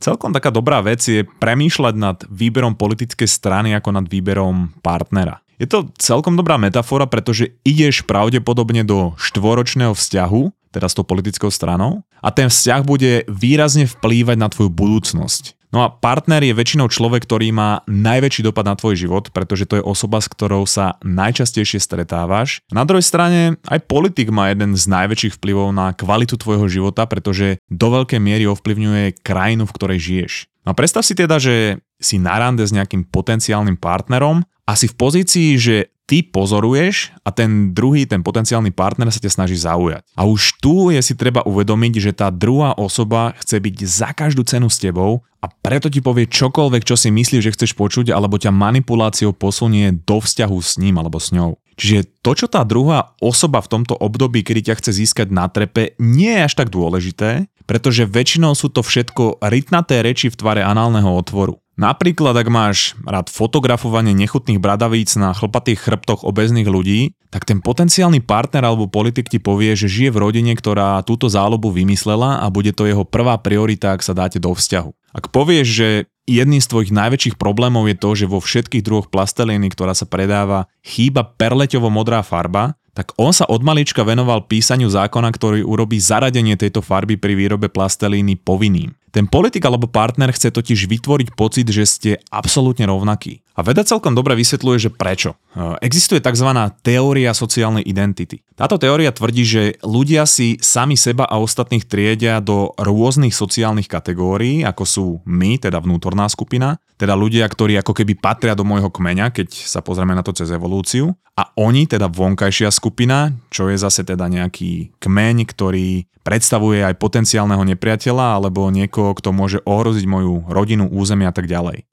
Celkom 0.07 0.31
taká 0.31 0.55
dobrá 0.55 0.79
vec 0.87 1.03
je 1.03 1.27
premýšľať 1.27 1.95
nad 1.99 2.23
výberom 2.31 2.79
politickej 2.79 3.27
strany 3.27 3.75
ako 3.75 3.91
nad 3.91 4.07
výberom 4.07 4.79
partnera. 4.79 5.43
Je 5.59 5.67
to 5.67 5.91
celkom 5.99 6.39
dobrá 6.39 6.55
metafora, 6.55 7.11
pretože 7.11 7.59
ideš 7.67 8.07
pravdepodobne 8.07 8.87
do 8.87 9.19
štvoročného 9.19 9.99
vzťahu, 9.99 10.71
teda 10.71 10.87
s 10.87 10.95
tou 10.95 11.03
politickou 11.03 11.51
stranou, 11.51 12.07
a 12.23 12.31
ten 12.31 12.47
vzťah 12.47 12.81
bude 12.87 13.27
výrazne 13.27 13.91
vplývať 13.91 14.37
na 14.39 14.47
tvoju 14.47 14.71
budúcnosť. 14.71 15.56
No 15.75 15.83
a 15.83 15.91
partner 15.91 16.43
je 16.43 16.55
väčšinou 16.55 16.87
človek, 16.87 17.27
ktorý 17.27 17.51
má 17.51 17.83
najväčší 17.91 18.47
dopad 18.47 18.67
na 18.67 18.79
tvoj 18.79 18.95
život, 18.95 19.31
pretože 19.35 19.67
to 19.67 19.81
je 19.81 19.85
osoba, 19.85 20.23
s 20.23 20.31
ktorou 20.31 20.65
sa 20.65 20.97
najčastejšie 21.03 21.83
stretávaš. 21.83 22.63
Na 22.71 22.87
druhej 22.87 23.05
strane 23.05 23.59
aj 23.67 23.87
politik 23.91 24.31
má 24.31 24.51
jeden 24.51 24.79
z 24.79 24.85
najväčších 24.87 25.37
vplyvov 25.37 25.75
na 25.75 25.91
kvalitu 25.93 26.39
tvojho 26.39 26.71
života, 26.71 27.05
pretože 27.05 27.59
do 27.67 27.89
veľkej 27.91 28.21
miery 28.23 28.47
ovplyvňuje 28.47 29.21
krajinu, 29.27 29.67
v 29.67 29.75
ktorej 29.75 29.99
žiješ. 29.99 30.33
No 30.67 30.75
a 30.75 30.79
predstav 30.79 31.07
si 31.07 31.15
teda, 31.15 31.39
že 31.39 31.79
si 32.03 32.19
na 32.19 32.37
rande 32.43 32.67
s 32.67 32.75
nejakým 32.75 33.07
potenciálnym 33.07 33.79
partnerom 33.79 34.43
a 34.67 34.73
si 34.75 34.91
v 34.91 34.99
pozícii, 34.99 35.55
že 35.57 35.95
ty 36.07 36.23
pozoruješ 36.23 37.15
a 37.27 37.35
ten 37.35 37.75
druhý, 37.75 38.07
ten 38.07 38.23
potenciálny 38.23 38.71
partner 38.71 39.11
sa 39.11 39.23
ťa 39.23 39.35
snaží 39.35 39.59
zaujať. 39.59 40.07
A 40.15 40.23
už 40.27 40.63
tu 40.63 40.95
je 40.95 41.03
si 41.03 41.19
treba 41.19 41.43
uvedomiť, 41.43 41.95
že 41.99 42.13
tá 42.15 42.31
druhá 42.31 42.79
osoba 42.79 43.35
chce 43.43 43.59
byť 43.59 43.77
za 43.83 44.11
každú 44.15 44.47
cenu 44.47 44.71
s 44.71 44.79
tebou 44.79 45.27
a 45.47 45.55
preto 45.63 45.87
ti 45.87 46.03
povie 46.03 46.27
čokoľvek, 46.27 46.83
čo 46.83 46.99
si 46.99 47.15
myslíš, 47.15 47.43
že 47.47 47.55
chceš 47.55 47.79
počuť, 47.79 48.11
alebo 48.11 48.35
ťa 48.35 48.51
manipuláciou 48.51 49.31
posunie 49.31 49.95
do 49.95 50.19
vzťahu 50.19 50.59
s 50.59 50.75
ním 50.83 50.99
alebo 50.99 51.23
s 51.23 51.31
ňou. 51.31 51.55
Čiže 51.79 52.11
to, 52.25 52.33
čo 52.35 52.47
tá 52.51 52.67
druhá 52.67 53.15
osoba 53.23 53.63
v 53.63 53.71
tomto 53.79 53.95
období, 53.95 54.43
kedy 54.43 54.73
ťa 54.73 54.79
chce 54.83 54.91
získať 54.97 55.29
na 55.31 55.47
trepe, 55.47 55.95
nie 56.03 56.35
je 56.35 56.45
až 56.51 56.55
tak 56.59 56.75
dôležité, 56.75 57.47
pretože 57.69 58.09
väčšinou 58.09 58.59
sú 58.59 58.73
to 58.73 58.83
všetko 58.83 59.39
rytnaté 59.45 60.03
reči 60.03 60.33
v 60.33 60.39
tvare 60.41 60.63
análneho 60.67 61.15
otvoru. 61.15 61.63
Napríklad, 61.77 62.33
ak 62.33 62.49
máš 62.49 62.97
rád 63.05 63.29
fotografovanie 63.29 64.17
nechutných 64.17 64.57
bradavíc 64.57 65.13
na 65.21 65.37
chlpatých 65.37 65.77
chrbtoch 65.77 66.25
obezných 66.25 66.65
ľudí, 66.65 67.13
tak 67.29 67.45
ten 67.45 67.61
potenciálny 67.61 68.25
partner 68.25 68.65
alebo 68.65 68.89
politik 68.89 69.29
ti 69.29 69.37
povie, 69.37 69.77
že 69.77 69.85
žije 69.85 70.09
v 70.09 70.21
rodine, 70.25 70.57
ktorá 70.57 71.05
túto 71.05 71.29
zálobu 71.29 71.69
vymyslela 71.69 72.41
a 72.41 72.49
bude 72.49 72.73
to 72.73 72.89
jeho 72.89 73.05
prvá 73.05 73.37
priorita, 73.37 73.93
ak 73.93 74.01
sa 74.01 74.17
dáte 74.17 74.41
do 74.41 74.57
vzťahu. 74.57 74.91
Ak 75.13 75.29
povieš, 75.29 75.69
že 75.69 75.89
jedným 76.27 76.61
z 76.61 76.69
tvojich 76.69 76.93
najväčších 76.93 77.39
problémov 77.39 77.87
je 77.87 77.97
to, 77.97 78.11
že 78.19 78.27
vo 78.27 78.43
všetkých 78.43 78.83
druhoch 78.83 79.09
plasteliny, 79.09 79.71
ktorá 79.71 79.95
sa 79.95 80.05
predáva, 80.05 80.67
chýba 80.83 81.23
perleťovo 81.25 81.89
modrá 81.89 82.21
farba, 82.27 82.75
tak 82.97 83.13
on 83.21 83.31
sa 83.31 83.45
od 83.47 83.61
malička 83.61 84.03
venoval 84.03 84.49
písaniu 84.49 84.89
zákona, 84.89 85.29
ktorý 85.29 85.61
urobí 85.63 86.01
zaradenie 86.01 86.57
tejto 86.57 86.81
farby 86.81 87.21
pri 87.21 87.37
výrobe 87.37 87.69
plastelíny 87.69 88.41
povinným. 88.41 88.97
Ten 89.13 89.29
politik 89.29 89.65
alebo 89.65 89.89
partner 89.89 90.33
chce 90.33 90.53
totiž 90.53 90.89
vytvoriť 90.89 91.29
pocit, 91.37 91.69
že 91.69 91.85
ste 91.85 92.11
absolútne 92.33 92.89
rovnakí. 92.89 93.46
A 93.57 93.65
veda 93.65 93.81
celkom 93.89 94.13
dobre 94.13 94.37
vysvetľuje, 94.37 94.77
že 94.77 94.91
prečo. 94.93 95.33
E, 95.57 95.81
existuje 95.81 96.21
tzv. 96.21 96.45
teória 96.85 97.33
sociálnej 97.33 97.81
identity. 97.89 98.45
Táto 98.53 98.77
teória 98.77 99.09
tvrdí, 99.09 99.49
že 99.49 99.63
ľudia 99.81 100.29
si 100.29 100.61
sami 100.61 101.01
seba 101.01 101.25
a 101.25 101.41
ostatných 101.41 101.89
triedia 101.89 102.45
do 102.45 102.77
rôznych 102.77 103.33
sociálnych 103.33 103.89
kategórií, 103.89 104.61
ako 104.61 104.85
sú 104.85 105.07
my, 105.25 105.57
teda 105.57 105.81
vnútorná 105.81 106.29
skupina, 106.29 106.77
teda 107.01 107.17
ľudia, 107.17 107.49
ktorí 107.49 107.81
ako 107.81 107.97
keby 107.97 108.21
patria 108.21 108.53
do 108.53 108.69
môjho 108.69 108.93
kmeňa, 108.93 109.33
keď 109.33 109.49
sa 109.53 109.81
pozrieme 109.81 110.13
na 110.13 110.21
to 110.21 110.37
cez 110.37 110.53
evolúciu, 110.53 111.17
a 111.37 111.53
oni, 111.61 111.85
teda 111.85 112.09
vonkajšia 112.09 112.73
skupina, 112.73 113.33
čo 113.53 113.69
je 113.69 113.77
zase 113.77 114.09
teda 114.09 114.25
nejaký 114.25 114.97
kmeň, 114.97 115.37
ktorý 115.45 116.09
predstavuje 116.25 116.81
aj 116.81 116.97
potenciálneho 116.97 117.61
nepriateľa 117.77 118.41
alebo 118.41 118.73
niekoho, 118.73 119.13
kto 119.13 119.37
môže 119.37 119.61
ohroziť 119.69 120.09
moju 120.09 120.49
rodinu, 120.49 120.89
územie 120.89 121.29
a 121.29 121.37
tak 121.37 121.45
ďalej. 121.45 121.85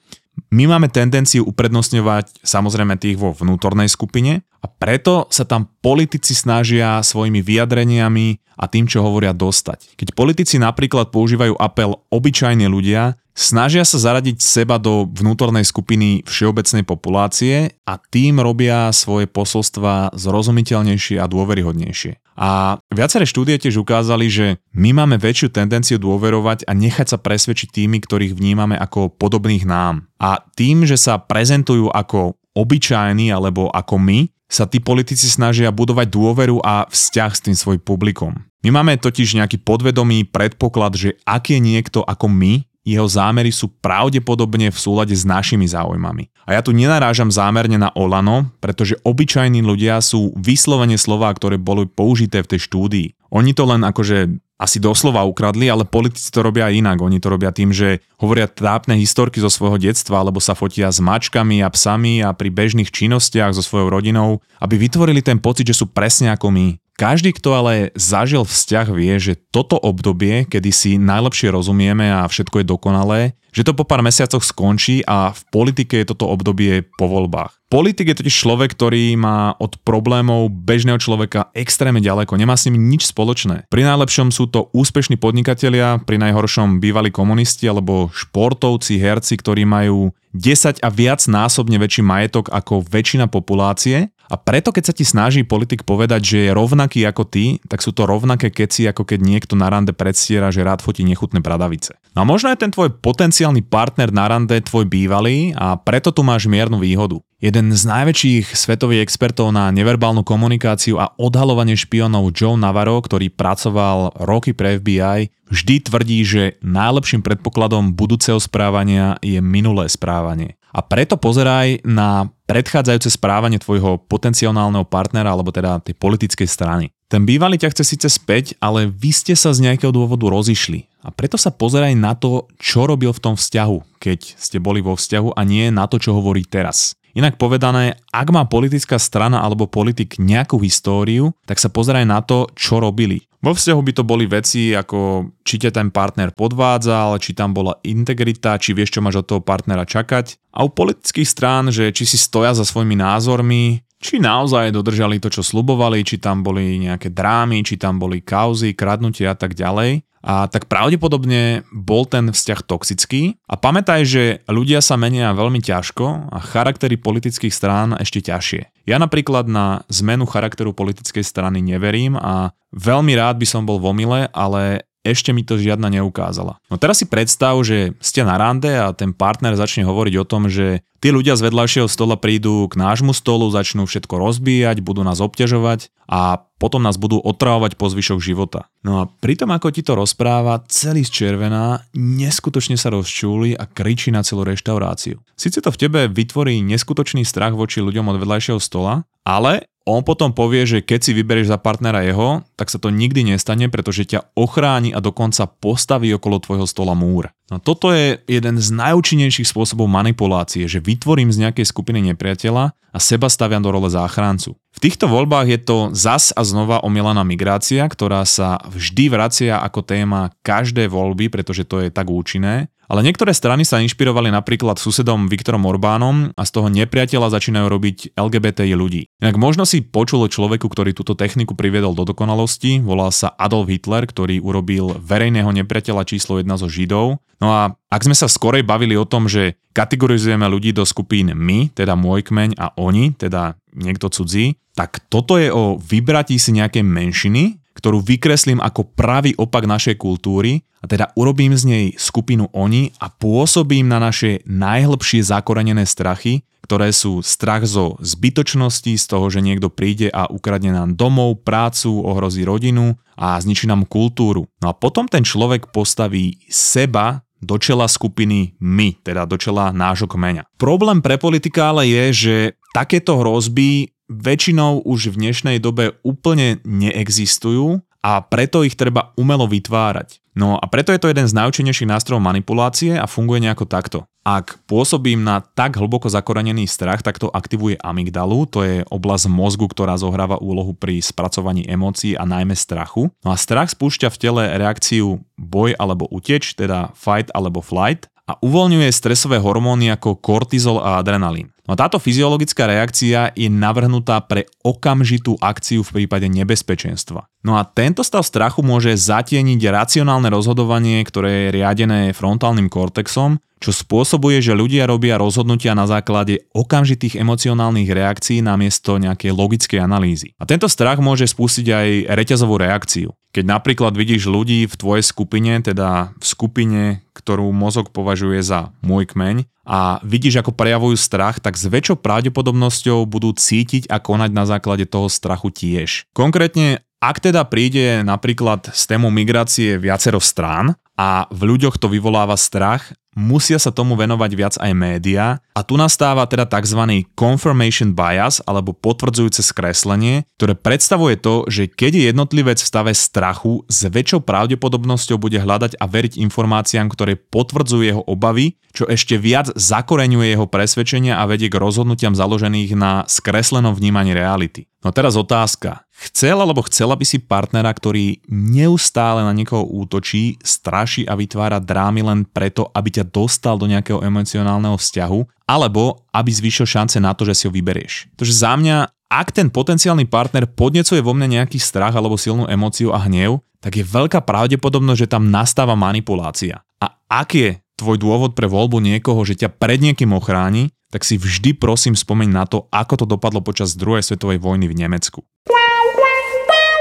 My 0.54 0.70
máme 0.70 0.86
tendenciu 0.86 1.42
uprednostňovať 1.50 2.46
samozrejme 2.46 2.94
tých 2.94 3.18
vo 3.18 3.34
vnútornej 3.34 3.90
skupine 3.90 4.46
a 4.62 4.70
preto 4.70 5.26
sa 5.26 5.42
tam 5.42 5.66
politici 5.82 6.30
snažia 6.30 7.02
svojimi 7.02 7.42
vyjadreniami 7.42 8.38
a 8.54 8.70
tým, 8.70 8.86
čo 8.86 9.02
hovoria, 9.02 9.34
dostať. 9.34 9.98
Keď 9.98 10.14
politici 10.14 10.62
napríklad 10.62 11.10
používajú 11.10 11.58
apel 11.58 11.98
obyčajní 12.06 12.70
ľudia, 12.70 13.18
snažia 13.34 13.82
sa 13.82 13.98
zaradiť 13.98 14.38
seba 14.38 14.78
do 14.78 15.10
vnútornej 15.10 15.66
skupiny 15.66 16.22
všeobecnej 16.22 16.86
populácie 16.86 17.74
a 17.82 17.98
tým 17.98 18.38
robia 18.38 18.94
svoje 18.94 19.26
posolstva 19.26 20.14
zrozumiteľnejšie 20.14 21.18
a 21.18 21.26
dôveryhodnejšie. 21.26 22.23
A 22.34 22.82
viaceré 22.90 23.24
štúdie 23.24 23.56
tiež 23.62 23.78
ukázali, 23.78 24.26
že 24.26 24.58
my 24.74 24.90
máme 24.90 25.16
väčšiu 25.22 25.54
tendenciu 25.54 26.02
dôverovať 26.02 26.66
a 26.66 26.74
nechať 26.74 27.14
sa 27.14 27.18
presvedčiť 27.18 27.70
tými, 27.70 28.02
ktorých 28.02 28.34
vnímame 28.34 28.74
ako 28.74 29.14
podobných 29.14 29.62
nám. 29.62 30.10
A 30.18 30.42
tým, 30.58 30.82
že 30.82 30.98
sa 30.98 31.22
prezentujú 31.22 31.94
ako 31.94 32.34
obyčajní 32.54 33.30
alebo 33.30 33.70
ako 33.70 33.98
my, 34.02 34.18
sa 34.50 34.70
tí 34.70 34.78
politici 34.78 35.26
snažia 35.26 35.74
budovať 35.74 36.06
dôveru 36.14 36.62
a 36.62 36.86
vzťah 36.86 37.32
s 37.34 37.40
tým 37.42 37.56
svojim 37.58 37.82
publikom. 37.82 38.38
My 38.62 38.70
máme 38.70 38.96
totiž 38.96 39.36
nejaký 39.36 39.60
podvedomý 39.60 40.30
predpoklad, 40.30 40.94
že 40.94 41.10
ak 41.26 41.50
je 41.52 41.58
niekto 41.58 42.06
ako 42.06 42.30
my, 42.30 42.64
jeho 42.84 43.08
zámery 43.08 43.48
sú 43.48 43.72
pravdepodobne 43.80 44.68
v 44.68 44.78
súlade 44.78 45.16
s 45.16 45.24
našimi 45.24 45.64
záujmami. 45.64 46.28
A 46.44 46.54
ja 46.54 46.60
tu 46.60 46.76
nenarážam 46.76 47.32
zámerne 47.32 47.80
na 47.80 47.88
Olano, 47.96 48.52
pretože 48.60 49.00
obyčajní 49.00 49.64
ľudia 49.64 50.04
sú 50.04 50.36
vyslovene 50.36 51.00
slová, 51.00 51.32
ktoré 51.32 51.56
boli 51.56 51.88
použité 51.88 52.44
v 52.44 52.54
tej 52.54 52.68
štúdii. 52.68 53.08
Oni 53.32 53.56
to 53.56 53.64
len 53.64 53.82
akože 53.82 54.36
asi 54.54 54.78
doslova 54.78 55.26
ukradli, 55.26 55.66
ale 55.66 55.82
politici 55.82 56.30
to 56.30 56.44
robia 56.44 56.70
inak. 56.70 57.02
Oni 57.02 57.18
to 57.18 57.26
robia 57.32 57.50
tým, 57.50 57.74
že 57.74 57.98
hovoria 58.22 58.46
trápne 58.46 58.94
historky 58.94 59.42
zo 59.42 59.50
svojho 59.50 59.82
detstva, 59.82 60.22
alebo 60.22 60.38
sa 60.38 60.54
fotia 60.54 60.92
s 60.92 61.02
mačkami 61.02 61.58
a 61.64 61.72
psami 61.72 62.22
a 62.22 62.30
pri 62.30 62.54
bežných 62.54 62.92
činnostiach 62.92 63.50
so 63.50 63.64
svojou 63.64 63.90
rodinou, 63.90 64.38
aby 64.62 64.78
vytvorili 64.78 65.26
ten 65.26 65.42
pocit, 65.42 65.66
že 65.66 65.82
sú 65.82 65.90
presne 65.90 66.30
ako 66.30 66.54
my. 66.54 66.83
Každý, 66.94 67.34
kto 67.34 67.58
ale 67.58 67.74
zažil 67.98 68.46
vzťah, 68.46 68.86
vie, 68.94 69.18
že 69.18 69.34
toto 69.50 69.74
obdobie, 69.74 70.46
kedy 70.46 70.70
si 70.70 70.90
najlepšie 70.94 71.50
rozumieme 71.50 72.06
a 72.06 72.22
všetko 72.30 72.62
je 72.62 72.70
dokonalé, 72.70 73.20
že 73.50 73.66
to 73.66 73.74
po 73.74 73.82
pár 73.82 73.98
mesiacoch 74.02 74.46
skončí 74.46 75.02
a 75.02 75.34
v 75.34 75.40
politike 75.50 75.98
je 75.98 76.14
toto 76.14 76.30
obdobie 76.30 76.86
po 76.94 77.10
voľbách. 77.10 77.54
Politik 77.66 78.14
je 78.14 78.22
totiž 78.22 78.30
človek, 78.30 78.78
ktorý 78.78 79.18
má 79.18 79.58
od 79.58 79.74
problémov 79.82 80.46
bežného 80.54 81.02
človeka 81.02 81.50
extrémne 81.58 81.98
ďaleko, 81.98 82.38
nemá 82.38 82.54
s 82.54 82.70
nimi 82.70 82.78
nič 82.78 83.10
spoločné. 83.10 83.66
Pri 83.66 83.82
najlepšom 83.82 84.30
sú 84.30 84.46
to 84.46 84.70
úspešní 84.70 85.18
podnikatelia, 85.18 85.98
pri 85.98 86.22
najhoršom 86.22 86.78
bývalí 86.78 87.10
komunisti 87.10 87.66
alebo 87.66 88.14
športovci, 88.14 89.02
herci, 89.02 89.34
ktorí 89.34 89.66
majú 89.66 90.14
10 90.34 90.82
a 90.82 90.88
viac 90.90 91.26
násobne 91.26 91.78
väčší 91.82 92.06
majetok 92.06 92.54
ako 92.54 92.86
väčšina 92.86 93.26
populácie 93.26 94.13
a 94.24 94.40
preto, 94.40 94.72
keď 94.72 94.84
sa 94.88 94.94
ti 94.96 95.04
snaží 95.04 95.44
politik 95.44 95.84
povedať, 95.84 96.22
že 96.24 96.38
je 96.48 96.56
rovnaký 96.56 97.04
ako 97.04 97.28
ty, 97.28 97.60
tak 97.68 97.84
sú 97.84 97.92
to 97.92 98.08
rovnaké 98.08 98.48
keci, 98.48 98.88
ako 98.88 99.04
keď 99.04 99.20
niekto 99.20 99.54
na 99.54 99.68
rande 99.68 99.92
predstiera, 99.92 100.48
že 100.48 100.64
rád 100.64 100.80
fotí 100.80 101.04
nechutné 101.04 101.44
bradavice. 101.44 102.00
No 102.16 102.24
a 102.24 102.28
možno 102.28 102.48
je 102.48 102.62
ten 102.62 102.72
tvoj 102.72 102.94
potenciálny 103.04 103.66
partner 103.68 104.08
na 104.14 104.24
rande 104.30 104.56
tvoj 104.64 104.88
bývalý 104.88 105.52
a 105.52 105.76
preto 105.76 106.08
tu 106.14 106.24
máš 106.24 106.48
miernu 106.48 106.80
výhodu. 106.80 107.20
Jeden 107.44 107.76
z 107.76 107.84
najväčších 107.84 108.56
svetových 108.56 109.04
expertov 109.04 109.52
na 109.52 109.68
neverbálnu 109.68 110.24
komunikáciu 110.24 110.96
a 110.96 111.12
odhalovanie 111.20 111.76
špionov 111.76 112.32
Joe 112.32 112.56
Navarro, 112.56 112.96
ktorý 113.04 113.28
pracoval 113.28 114.16
roky 114.24 114.56
pre 114.56 114.80
FBI, 114.80 115.28
vždy 115.52 115.74
tvrdí, 115.84 116.24
že 116.24 116.42
najlepším 116.64 117.20
predpokladom 117.20 117.92
budúceho 117.92 118.40
správania 118.40 119.20
je 119.20 119.44
minulé 119.44 119.92
správanie. 119.92 120.56
A 120.74 120.82
preto 120.82 121.14
pozeraj 121.14 121.86
na 121.86 122.34
predchádzajúce 122.50 123.14
správanie 123.14 123.62
tvojho 123.62 124.02
potenciálneho 124.10 124.82
partnera 124.82 125.30
alebo 125.30 125.54
teda 125.54 125.78
tej 125.78 125.94
politickej 125.94 126.50
strany. 126.50 126.90
Ten 127.06 127.22
bývalý 127.22 127.62
ťa 127.62 127.70
chce 127.70 127.94
síce 127.94 128.08
späť, 128.10 128.58
ale 128.58 128.90
vy 128.90 129.14
ste 129.14 129.38
sa 129.38 129.54
z 129.54 129.62
nejakého 129.70 129.94
dôvodu 129.94 130.26
rozišli. 130.26 130.90
A 131.06 131.14
preto 131.14 131.38
sa 131.38 131.54
pozeraj 131.54 131.94
na 131.94 132.18
to, 132.18 132.50
čo 132.58 132.90
robil 132.90 133.14
v 133.14 133.22
tom 133.22 133.38
vzťahu, 133.38 134.02
keď 134.02 134.34
ste 134.34 134.58
boli 134.58 134.82
vo 134.82 134.98
vzťahu 134.98 135.38
a 135.38 135.40
nie 135.46 135.70
na 135.70 135.86
to, 135.86 136.02
čo 136.02 136.10
hovorí 136.10 136.42
teraz. 136.42 136.98
Inak 137.14 137.38
povedané, 137.38 137.94
ak 138.10 138.28
má 138.34 138.42
politická 138.42 138.98
strana 138.98 139.38
alebo 139.38 139.70
politik 139.70 140.18
nejakú 140.18 140.58
históriu, 140.58 141.30
tak 141.46 141.62
sa 141.62 141.70
pozeraj 141.70 142.02
na 142.02 142.18
to, 142.18 142.50
čo 142.58 142.82
robili. 142.82 143.22
Vo 143.38 143.54
vzťahu 143.54 143.80
by 143.86 143.92
to 143.94 144.02
boli 144.02 144.26
veci 144.26 144.74
ako 144.74 145.30
či 145.46 145.62
ťa 145.62 145.70
ten 145.78 145.88
partner 145.94 146.34
podvádzal, 146.34 147.22
či 147.22 147.36
tam 147.36 147.54
bola 147.54 147.78
integrita, 147.86 148.58
či 148.58 148.74
vieš, 148.74 148.98
čo 148.98 149.04
máš 149.04 149.22
od 149.22 149.26
toho 149.30 149.40
partnera 149.44 149.86
čakať. 149.86 150.40
A 150.56 150.66
u 150.66 150.72
politických 150.74 151.28
strán, 151.28 151.70
že 151.70 151.94
či 151.94 152.02
si 152.02 152.18
stoja 152.18 152.50
za 152.50 152.66
svojimi 152.66 152.98
názormi, 152.98 153.84
či 154.04 154.20
naozaj 154.20 154.68
dodržali 154.68 155.16
to, 155.16 155.32
čo 155.32 155.40
slubovali, 155.40 156.04
či 156.04 156.20
tam 156.20 156.44
boli 156.44 156.76
nejaké 156.76 157.08
drámy, 157.08 157.64
či 157.64 157.80
tam 157.80 157.96
boli 157.96 158.20
kauzy, 158.20 158.76
kradnutia 158.76 159.32
a 159.32 159.38
tak 159.38 159.56
ďalej 159.56 160.04
a 160.24 160.48
tak 160.48 160.72
pravdepodobne 160.72 161.68
bol 161.68 162.08
ten 162.08 162.32
vzťah 162.32 162.60
toxický. 162.64 163.36
A 163.44 163.60
pamätaj, 163.60 164.08
že 164.08 164.24
ľudia 164.48 164.80
sa 164.80 164.96
menia 164.96 165.36
veľmi 165.36 165.60
ťažko 165.60 166.32
a 166.32 166.38
charaktery 166.40 166.96
politických 166.96 167.52
strán 167.52 167.92
ešte 168.00 168.24
ťažšie. 168.24 168.88
Ja 168.88 168.96
napríklad 168.96 169.44
na 169.44 169.84
zmenu 169.92 170.24
charakteru 170.24 170.72
politickej 170.72 171.20
strany 171.20 171.60
neverím 171.60 172.16
a 172.16 172.56
veľmi 172.72 173.12
rád 173.12 173.36
by 173.36 173.46
som 173.48 173.68
bol 173.68 173.76
v 173.76 173.92
omyle, 173.92 174.20
ale 174.32 174.88
ešte 175.04 175.36
mi 175.36 175.44
to 175.44 175.60
žiadna 175.60 175.92
neukázala. 175.92 176.56
No 176.72 176.80
teraz 176.80 177.04
si 177.04 177.06
predstav, 177.06 177.60
že 177.60 177.92
ste 178.00 178.24
na 178.24 178.40
rande 178.40 178.72
a 178.72 178.90
ten 178.96 179.12
partner 179.12 179.52
začne 179.54 179.84
hovoriť 179.84 180.14
o 180.16 180.24
tom, 180.24 180.48
že 180.48 180.80
tí 181.04 181.12
ľudia 181.12 181.36
z 181.36 181.44
vedľajšieho 181.44 181.86
stola 181.86 182.16
prídu 182.16 182.64
k 182.72 182.80
nášmu 182.80 183.12
stolu, 183.12 183.52
začnú 183.52 183.84
všetko 183.84 184.16
rozbíjať, 184.16 184.80
budú 184.80 185.04
nás 185.04 185.20
obťažovať 185.20 185.92
a 186.08 186.48
potom 186.56 186.80
nás 186.80 186.96
budú 186.96 187.20
otravovať 187.20 187.76
po 187.76 187.92
zvyšok 187.92 188.24
života. 188.24 188.72
No 188.80 189.04
a 189.04 189.12
pritom 189.20 189.52
ako 189.52 189.68
ti 189.68 189.84
to 189.84 189.92
rozpráva, 189.92 190.64
celý 190.72 191.04
z 191.04 191.12
červená, 191.12 191.84
neskutočne 191.92 192.80
sa 192.80 192.88
rozčúli 192.88 193.52
a 193.52 193.68
kričí 193.68 194.08
na 194.08 194.24
celú 194.24 194.48
reštauráciu. 194.48 195.20
Sice 195.36 195.60
to 195.60 195.68
v 195.68 195.80
tebe 195.84 196.00
vytvorí 196.08 196.64
neskutočný 196.64 197.28
strach 197.28 197.52
voči 197.52 197.84
ľuďom 197.84 198.08
od 198.08 198.16
vedľajšieho 198.24 198.56
stola, 198.56 199.04
ale 199.28 199.68
on 199.84 200.00
potom 200.00 200.32
povie, 200.32 200.64
že 200.64 200.78
keď 200.80 201.00
si 201.04 201.12
vyberieš 201.12 201.52
za 201.52 201.60
partnera 201.60 202.00
jeho, 202.00 202.40
tak 202.56 202.72
sa 202.72 202.80
to 202.80 202.88
nikdy 202.88 203.20
nestane, 203.20 203.68
pretože 203.68 204.08
ťa 204.08 204.32
ochráni 204.32 204.96
a 204.96 205.04
dokonca 205.04 205.44
postaví 205.44 206.08
okolo 206.16 206.40
tvojho 206.40 206.64
stola 206.64 206.96
múr. 206.96 207.28
No 207.52 207.60
toto 207.60 207.92
je 207.92 208.16
jeden 208.24 208.56
z 208.56 208.68
najúčinnejších 208.72 209.44
spôsobov 209.44 209.84
manipulácie, 209.84 210.64
že 210.64 210.80
vytvorím 210.80 211.28
z 211.28 211.44
nejakej 211.44 211.68
skupiny 211.68 212.00
nepriateľa 212.12 212.72
a 212.72 212.98
seba 212.98 213.28
staviam 213.28 213.60
do 213.60 213.68
role 213.68 213.92
záchrancu. 213.92 214.56
V 214.56 214.78
týchto 214.80 215.04
voľbách 215.04 215.52
je 215.52 215.60
to 215.60 215.78
zas 215.92 216.32
a 216.32 216.40
znova 216.40 216.80
omielaná 216.80 217.20
migrácia, 217.20 217.84
ktorá 217.84 218.24
sa 218.24 218.56
vždy 218.64 219.12
vracia 219.12 219.60
ako 219.60 219.84
téma 219.84 220.32
každé 220.40 220.88
voľby, 220.88 221.28
pretože 221.28 221.68
to 221.68 221.84
je 221.84 221.92
tak 221.92 222.08
účinné. 222.08 222.72
Ale 222.88 223.00
niektoré 223.00 223.32
strany 223.32 223.64
sa 223.64 223.80
inšpirovali 223.80 224.28
napríklad 224.28 224.76
susedom 224.76 225.26
Viktorom 225.30 225.64
Orbánom 225.64 226.36
a 226.36 226.42
z 226.44 226.50
toho 226.52 226.68
nepriateľa 226.68 227.32
začínajú 227.32 227.66
robiť 227.68 227.96
LGBTI 228.16 228.74
ľudí. 228.76 229.08
Inak 229.24 229.40
možno 229.40 229.64
si 229.64 229.80
počul 229.80 230.24
o 230.24 230.32
človeku, 230.32 230.68
ktorý 230.68 230.92
túto 230.92 231.16
techniku 231.16 231.56
priviedol 231.56 231.96
do 231.96 232.04
dokonalosti, 232.04 232.84
volal 232.84 233.08
sa 233.08 233.32
Adolf 233.40 233.72
Hitler, 233.72 234.04
ktorý 234.04 234.40
urobil 234.44 234.96
verejného 235.00 235.48
nepriateľa 235.64 236.04
číslo 236.04 236.36
1 236.40 236.48
zo 236.60 236.68
Židov. 236.68 237.18
No 237.42 237.48
a 237.50 237.72
ak 237.90 238.04
sme 238.04 238.16
sa 238.16 238.30
skorej 238.30 238.64
bavili 238.64 238.94
o 238.96 239.08
tom, 239.08 239.26
že 239.26 239.58
kategorizujeme 239.74 240.46
ľudí 240.46 240.70
do 240.70 240.86
skupín 240.86 241.34
my, 241.34 241.72
teda 241.72 241.98
môj 241.98 242.24
kmeň 242.24 242.56
a 242.56 242.72
oni, 242.78 243.16
teda 243.16 243.58
niekto 243.74 244.06
cudzí, 244.08 244.56
tak 244.74 245.02
toto 245.06 245.38
je 245.38 245.50
o 245.50 245.78
vybratí 245.78 246.38
si 246.38 246.54
nejaké 246.54 246.82
menšiny, 246.82 247.63
ktorú 247.74 248.00
vykreslím 248.00 248.62
ako 248.62 248.94
pravý 248.94 249.34
opak 249.34 249.66
našej 249.66 249.98
kultúry 249.98 250.62
a 250.80 250.86
teda 250.86 251.10
urobím 251.18 251.58
z 251.58 251.64
nej 251.66 251.86
skupinu 251.96 252.48
oni 252.54 252.94
a 253.00 253.10
pôsobím 253.10 253.90
na 253.90 253.98
naše 253.98 254.44
najhlbšie 254.46 255.24
zakorenené 255.24 255.88
strachy, 255.88 256.46
ktoré 256.64 256.94
sú 256.96 257.20
strach 257.20 257.68
zo 257.68 258.00
zbytočnosti, 258.00 258.96
z 258.96 259.04
toho, 259.04 259.28
že 259.28 259.44
niekto 259.44 259.68
príde 259.68 260.08
a 260.08 260.30
ukradne 260.32 260.72
nám 260.72 260.96
domov, 260.96 261.44
prácu, 261.44 262.00
ohrozí 262.00 262.40
rodinu 262.46 262.96
a 263.20 263.36
zničí 263.36 263.68
nám 263.68 263.84
kultúru. 263.84 264.48
No 264.64 264.72
a 264.72 264.74
potom 264.74 265.04
ten 265.04 265.26
človek 265.26 265.68
postaví 265.74 266.40
seba 266.48 267.20
do 267.44 267.60
čela 267.60 267.84
skupiny 267.86 268.56
my, 268.58 268.96
teda 269.04 269.28
do 269.28 269.36
čela 269.36 269.70
nášho 269.70 270.08
kmeňa. 270.08 270.48
Problém 270.56 271.04
pre 271.04 271.20
politika 271.20 271.70
ale 271.70 271.86
je, 271.86 272.04
že 272.12 272.36
takéto 272.72 273.20
hrozby 273.20 273.92
väčšinou 274.08 274.84
už 274.84 275.14
v 275.14 275.28
dnešnej 275.28 275.56
dobe 275.60 275.96
úplne 276.04 276.60
neexistujú 276.64 277.80
a 278.04 278.20
preto 278.20 278.60
ich 278.64 278.76
treba 278.76 279.16
umelo 279.16 279.48
vytvárať. 279.48 280.20
No 280.36 280.60
a 280.60 280.66
preto 280.68 280.92
je 280.92 281.00
to 281.00 281.08
jeden 281.08 281.24
z 281.24 281.36
najúčinnejších 281.36 281.88
nástrojov 281.88 282.20
manipulácie 282.20 282.98
a 282.98 283.08
funguje 283.08 283.40
nejako 283.48 283.64
takto. 283.64 284.04
Ak 284.24 284.56
pôsobím 284.64 285.20
na 285.20 285.44
tak 285.44 285.76
hlboko 285.76 286.08
zakorenený 286.08 286.64
strach, 286.64 287.04
tak 287.04 287.20
to 287.20 287.28
aktivuje 287.28 287.76
amygdalu, 287.76 288.48
to 288.48 288.64
je 288.64 288.76
oblasť 288.88 289.28
mozgu, 289.28 289.68
ktorá 289.68 290.00
zohráva 290.00 290.40
úlohu 290.40 290.72
pri 290.72 290.96
spracovaní 291.04 291.68
emócií 291.68 292.16
a 292.16 292.24
najmä 292.24 292.56
strachu. 292.56 293.12
No 293.20 293.28
a 293.30 293.36
strach 293.36 293.70
spúšťa 293.76 294.08
v 294.08 294.20
tele 294.20 294.42
reakciu 294.56 295.20
boj 295.36 295.76
alebo 295.76 296.08
uteč, 296.08 296.56
teda 296.56 296.96
fight 296.96 297.28
alebo 297.36 297.60
flight 297.60 298.08
a 298.24 298.40
uvoľňuje 298.40 298.88
stresové 298.88 299.36
hormóny 299.36 299.92
ako 299.92 300.16
kortizol 300.16 300.80
a 300.80 300.98
adrenalín. 300.98 301.53
No 301.64 301.72
a 301.72 301.80
táto 301.80 301.96
fyziologická 301.96 302.68
reakcia 302.68 303.32
je 303.32 303.48
navrhnutá 303.48 304.20
pre 304.20 304.44
okamžitú 304.60 305.40
akciu 305.40 305.80
v 305.80 306.04
prípade 306.04 306.28
nebezpečenstva. 306.28 307.24
No 307.40 307.56
a 307.56 307.64
tento 307.64 308.04
stav 308.04 308.20
strachu 308.20 308.60
môže 308.60 308.92
zatieniť 308.92 309.60
racionálne 309.72 310.28
rozhodovanie, 310.28 311.00
ktoré 311.00 311.48
je 311.48 311.54
riadené 311.56 312.12
frontálnym 312.12 312.68
kortexom, 312.68 313.40
čo 313.64 313.72
spôsobuje, 313.72 314.44
že 314.44 314.52
ľudia 314.52 314.84
robia 314.84 315.16
rozhodnutia 315.16 315.72
na 315.72 315.88
základe 315.88 316.44
okamžitých 316.52 317.16
emocionálnych 317.16 317.88
reakcií 317.88 318.44
namiesto 318.44 319.00
nejakej 319.00 319.32
logickej 319.32 319.80
analýzy. 319.80 320.36
A 320.36 320.44
tento 320.44 320.68
strach 320.68 321.00
môže 321.00 321.24
spustiť 321.24 321.66
aj 321.72 321.88
reťazovú 322.12 322.60
reakciu. 322.60 323.16
Keď 323.32 323.44
napríklad 323.48 323.96
vidíš 323.96 324.28
ľudí 324.28 324.68
v 324.68 324.76
tvojej 324.76 325.04
skupine, 325.08 325.64
teda 325.64 326.12
v 326.12 326.24
skupine, 326.28 326.82
ktorú 327.16 327.48
mozog 327.56 327.88
považuje 327.88 328.44
za 328.44 328.76
môj 328.84 329.08
kmeň, 329.08 329.48
a 329.64 329.98
vidíš, 330.04 330.44
ako 330.44 330.52
prejavujú 330.52 330.96
strach, 331.00 331.40
tak 331.40 331.56
s 331.56 331.64
väčšou 331.64 331.98
pravdepodobnosťou 332.00 333.08
budú 333.08 333.32
cítiť 333.32 333.88
a 333.88 333.98
konať 333.98 334.30
na 334.30 334.44
základe 334.44 334.84
toho 334.84 335.08
strachu 335.08 335.48
tiež. 335.48 336.08
Konkrétne, 336.12 336.84
ak 337.00 337.20
teda 337.20 337.44
príde 337.48 338.04
napríklad 338.04 338.72
s 338.72 338.84
tému 338.84 339.08
migrácie 339.08 339.80
viacero 339.80 340.20
strán 340.20 340.76
a 340.96 341.26
v 341.32 341.56
ľuďoch 341.56 341.80
to 341.80 341.88
vyvoláva 341.88 342.36
strach, 342.36 342.92
musia 343.14 343.56
sa 343.62 343.70
tomu 343.70 343.94
venovať 343.94 344.30
viac 344.34 344.54
aj 344.60 344.72
médiá 344.74 345.40
a 345.54 345.60
tu 345.62 345.78
nastáva 345.78 346.26
teda 346.26 346.46
tzv. 346.46 347.06
confirmation 347.14 347.94
bias 347.94 348.42
alebo 348.44 348.74
potvrdzujúce 348.74 349.40
skreslenie, 349.40 350.26
ktoré 350.36 350.58
predstavuje 350.58 351.16
to, 351.18 351.46
že 351.46 351.70
keď 351.70 351.92
je 351.94 352.04
jednotlivec 352.10 352.58
v 352.60 352.68
stave 352.68 352.92
strachu, 352.92 353.62
s 353.70 353.86
väčšou 353.86 354.26
pravdepodobnosťou 354.26 355.16
bude 355.16 355.38
hľadať 355.38 355.78
a 355.78 355.84
veriť 355.86 356.20
informáciám, 356.20 356.90
ktoré 356.90 357.14
potvrdzujú 357.16 357.82
jeho 357.82 358.02
obavy, 358.04 358.58
čo 358.74 358.90
ešte 358.90 359.14
viac 359.14 359.54
zakoreňuje 359.54 360.34
jeho 360.34 360.50
presvedčenia 360.50 361.22
a 361.22 361.24
vedie 361.30 361.46
k 361.46 361.56
rozhodnutiam 361.56 362.12
založených 362.12 362.74
na 362.74 363.06
skreslenom 363.06 363.72
vnímaní 363.72 364.12
reality. 364.12 364.66
No 364.84 364.92
teraz 364.92 365.16
otázka. 365.16 365.88
Chcel 366.04 366.36
alebo 366.36 366.60
chcela 366.68 366.92
by 366.92 367.04
si 367.08 367.16
partnera, 367.16 367.72
ktorý 367.72 368.20
neustále 368.28 369.24
na 369.24 369.32
niekoho 369.32 369.64
útočí, 369.64 370.36
straší 370.44 371.08
a 371.08 371.16
vytvára 371.16 371.64
drámy 371.64 372.04
len 372.04 372.20
preto, 372.28 372.68
aby 372.76 373.00
ťa 373.00 373.08
dostal 373.08 373.56
do 373.56 373.64
nejakého 373.64 374.04
emocionálneho 374.04 374.76
vzťahu, 374.76 375.48
alebo 375.48 376.04
aby 376.12 376.28
zvýšil 376.28 376.68
šance 376.68 377.00
na 377.00 377.16
to, 377.16 377.24
že 377.24 377.32
si 377.32 377.42
ho 377.48 377.52
vyberieš. 377.56 378.12
Takže 378.20 378.34
za 378.36 378.52
mňa, 378.52 378.76
ak 379.08 379.32
ten 379.32 379.48
potenciálny 379.48 380.04
partner 380.04 380.44
podnecuje 380.44 381.00
vo 381.00 381.16
mne 381.16 381.40
nejaký 381.40 381.56
strach 381.56 381.96
alebo 381.96 382.20
silnú 382.20 382.44
emóciu 382.52 382.92
a 382.92 383.00
hnev, 383.08 383.40
tak 383.64 383.80
je 383.80 383.84
veľká 383.88 384.20
pravdepodobnosť, 384.28 385.08
že 385.08 385.12
tam 385.16 385.32
nastáva 385.32 385.72
manipulácia. 385.72 386.60
A 386.84 387.00
ak 387.08 387.32
je 387.32 387.50
tvoj 387.80 387.96
dôvod 387.96 388.36
pre 388.36 388.44
voľbu 388.44 388.76
niekoho, 388.76 389.24
že 389.24 389.40
ťa 389.40 389.56
pred 389.56 389.80
niekým 389.80 390.12
ochráni, 390.12 390.68
tak 390.92 391.00
si 391.02 391.16
vždy 391.16 391.56
prosím 391.56 391.96
spomeň 391.96 392.28
na 392.28 392.44
to, 392.44 392.68
ako 392.68 393.02
to 393.02 393.06
dopadlo 393.08 393.40
počas 393.40 393.74
druhej 393.74 394.04
svetovej 394.04 394.38
vojny 394.38 394.68
v 394.68 394.78
Nemecku. 394.84 395.24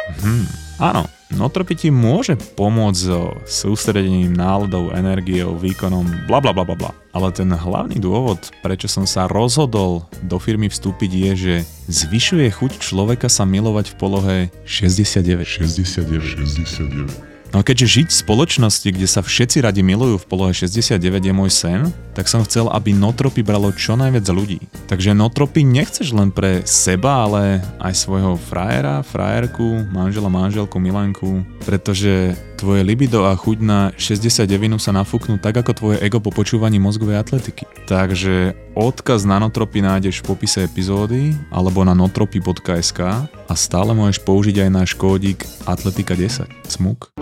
Hmm, 0.04 0.48
áno, 0.84 1.08
notropy 1.32 1.74
ti 1.80 1.90
môže 1.90 2.36
pomôcť 2.60 3.00
so 3.00 3.32
sústredením, 3.48 4.36
náladou, 4.36 4.92
energiou, 4.92 5.56
výkonom, 5.56 6.28
bla 6.28 6.44
bla 6.44 6.52
bla 6.52 6.68
bla 6.68 6.76
bla. 6.76 6.92
Ale 7.16 7.32
ten 7.32 7.48
hlavný 7.48 8.04
dôvod, 8.04 8.52
prečo 8.60 8.92
som 8.92 9.08
sa 9.08 9.32
rozhodol 9.32 10.04
do 10.26 10.38
firmy 10.42 10.68
vstúpiť 10.68 11.12
je, 11.12 11.32
že 11.36 11.56
zvyšuje 11.88 12.48
chuť 12.52 12.72
človeka 12.84 13.32
sa 13.32 13.48
milovať 13.48 13.94
v 13.94 13.96
polohe 13.96 14.38
69. 14.68 15.48
69, 15.48 16.20
69. 16.20 17.33
No 17.54 17.62
keďže 17.62 18.02
žiť 18.02 18.08
v 18.10 18.20
spoločnosti, 18.26 18.90
kde 18.90 19.06
sa 19.06 19.22
všetci 19.22 19.62
radi 19.62 19.86
milujú 19.86 20.18
v 20.18 20.26
polohe 20.26 20.58
69 20.58 20.98
je 21.22 21.34
môj 21.38 21.54
sen, 21.54 21.94
tak 22.18 22.26
som 22.26 22.42
chcel, 22.42 22.66
aby 22.66 22.98
notropy 22.98 23.46
bralo 23.46 23.70
čo 23.70 23.94
najviac 23.94 24.26
ľudí. 24.26 24.58
Takže 24.90 25.14
notropy 25.14 25.62
nechceš 25.62 26.18
len 26.18 26.34
pre 26.34 26.66
seba, 26.66 27.30
ale 27.30 27.62
aj 27.78 27.94
svojho 27.94 28.42
frajera, 28.42 29.06
frajerku, 29.06 29.86
manžela, 29.94 30.34
manželku, 30.34 30.82
milanku, 30.82 31.46
pretože 31.62 32.34
tvoje 32.58 32.82
libido 32.82 33.30
a 33.30 33.38
chuť 33.38 33.58
na 33.62 33.94
69 34.02 34.82
sa 34.82 34.90
nafúknú 34.90 35.38
tak 35.38 35.54
ako 35.54 35.72
tvoje 35.78 35.98
ego 36.02 36.18
po 36.18 36.34
počúvaní 36.34 36.82
mozgovej 36.82 37.22
atletiky. 37.22 37.70
Takže 37.86 38.58
odkaz 38.74 39.30
na 39.30 39.38
notropy 39.38 39.86
nájdeš 39.86 40.26
v 40.26 40.34
popise 40.34 40.66
epizódy 40.66 41.38
alebo 41.54 41.86
na 41.86 41.94
notropy.sk 41.94 43.30
a 43.30 43.54
stále 43.54 43.94
môžeš 43.94 44.26
použiť 44.26 44.66
aj 44.66 44.70
náš 44.74 44.92
kódik 44.98 45.46
Atletika 45.70 46.18
10. 46.18 46.50
Smuk. 46.66 47.14